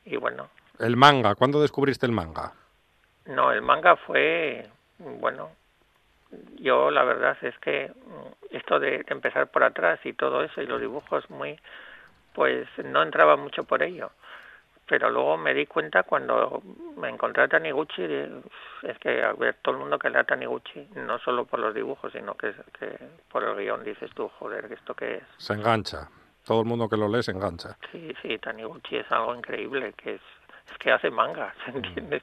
y 0.04 0.16
bueno. 0.16 0.48
¿El 0.78 0.96
manga? 0.96 1.34
¿Cuándo 1.34 1.60
descubriste 1.60 2.06
el 2.06 2.12
manga? 2.12 2.52
No, 3.26 3.52
el 3.52 3.62
manga 3.62 3.96
fue, 3.96 4.68
bueno, 4.98 5.50
yo 6.56 6.90
la 6.90 7.04
verdad 7.04 7.36
es 7.42 7.56
que 7.58 7.92
esto 8.50 8.80
de, 8.80 9.04
empezar 9.08 9.48
por 9.48 9.62
atrás 9.64 10.00
y 10.04 10.12
todo 10.12 10.42
eso 10.42 10.60
y 10.60 10.66
los 10.66 10.80
dibujos 10.80 11.28
muy, 11.30 11.58
pues 12.34 12.66
no 12.84 13.02
entraba 13.02 13.36
mucho 13.36 13.64
por 13.64 13.82
ello 13.82 14.10
pero 14.92 15.10
luego 15.10 15.38
me 15.38 15.54
di 15.54 15.64
cuenta 15.66 16.02
cuando 16.02 16.62
me 16.96 17.08
encontré 17.08 17.44
a 17.44 17.48
Taniguchi, 17.48 18.02
es 18.82 18.98
que 18.98 19.22
a 19.22 19.32
ver, 19.32 19.56
todo 19.62 19.76
el 19.76 19.80
mundo 19.80 19.98
que 19.98 20.10
lea 20.10 20.24
Taniguchi, 20.24 20.88
no 20.96 21.18
solo 21.20 21.46
por 21.46 21.60
los 21.60 21.74
dibujos, 21.74 22.12
sino 22.12 22.34
que, 22.34 22.52
que 22.78 22.98
por 23.30 23.42
el 23.44 23.56
guion 23.56 23.84
dices 23.84 24.10
tú, 24.14 24.30
joder, 24.38 24.70
¿esto 24.70 24.94
qué 24.94 25.14
es? 25.14 25.22
Se 25.38 25.54
engancha. 25.54 26.08
Todo 26.44 26.60
el 26.62 26.66
mundo 26.66 26.88
que 26.88 26.96
lo 26.96 27.08
lee 27.08 27.22
se 27.22 27.32
engancha. 27.32 27.76
Sí, 27.90 28.12
sí, 28.20 28.38
Taniguchi 28.38 28.96
es 28.96 29.10
algo 29.12 29.34
increíble, 29.34 29.92
que 29.96 30.14
es, 30.14 30.20
es 30.70 30.78
que 30.78 30.90
hace 30.90 31.10
mangas, 31.10 31.54
¿entiendes? 31.66 32.22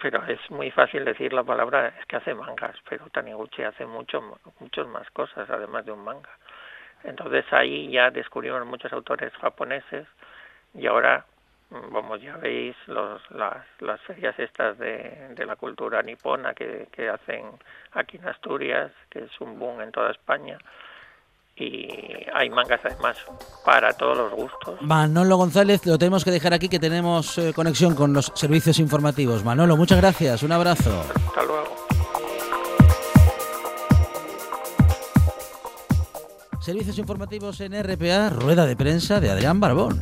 Pero 0.00 0.24
es 0.26 0.38
muy 0.50 0.70
fácil 0.70 1.04
decir 1.04 1.32
la 1.32 1.44
palabra, 1.44 1.88
es 1.88 2.06
que 2.06 2.16
hace 2.16 2.34
mangas, 2.34 2.76
pero 2.88 3.06
Taniguchi 3.10 3.62
hace 3.62 3.84
mucho, 3.84 4.38
muchas 4.60 4.86
más 4.86 5.10
cosas, 5.10 5.48
además 5.50 5.84
de 5.84 5.92
un 5.92 6.04
manga. 6.04 6.30
Entonces 7.04 7.44
ahí 7.52 7.90
ya 7.90 8.10
descubrimos 8.10 8.64
muchos 8.66 8.92
autores 8.92 9.32
japoneses 9.34 10.06
y 10.74 10.86
ahora 10.86 11.24
vamos 11.70 12.20
ya 12.20 12.36
veis 12.36 12.76
los, 12.86 13.22
las, 13.30 13.64
las 13.80 14.00
ferias 14.02 14.38
estas 14.38 14.76
de, 14.78 15.28
de 15.34 15.46
la 15.46 15.56
cultura 15.56 16.02
nipona 16.02 16.52
que, 16.52 16.88
que 16.92 17.08
hacen 17.08 17.46
aquí 17.92 18.16
en 18.16 18.28
Asturias 18.28 18.92
que 19.08 19.20
es 19.20 19.40
un 19.40 19.58
boom 19.58 19.80
en 19.80 19.92
toda 19.92 20.10
España 20.10 20.58
y 21.60 21.88
hay 22.34 22.48
mangas 22.50 22.80
además 22.84 23.16
para 23.64 23.92
todos 23.92 24.16
los 24.16 24.32
gustos. 24.32 24.80
Manolo 24.80 25.36
González, 25.36 25.84
lo 25.86 25.98
tenemos 25.98 26.24
que 26.24 26.30
dejar 26.30 26.54
aquí 26.54 26.68
que 26.68 26.78
tenemos 26.78 27.36
eh, 27.38 27.52
conexión 27.54 27.94
con 27.94 28.12
los 28.12 28.32
servicios 28.34 28.78
informativos. 28.78 29.44
Manolo, 29.44 29.76
muchas 29.76 29.98
gracias, 29.98 30.42
un 30.42 30.52
abrazo. 30.52 30.90
Hasta 31.26 31.42
luego. 31.44 31.76
Servicios 36.60 36.98
informativos 36.98 37.60
en 37.60 37.72
RPA, 37.82 38.30
rueda 38.30 38.66
de 38.66 38.76
prensa 38.76 39.18
de 39.18 39.30
Adrián 39.30 39.60
Barbón. 39.60 40.00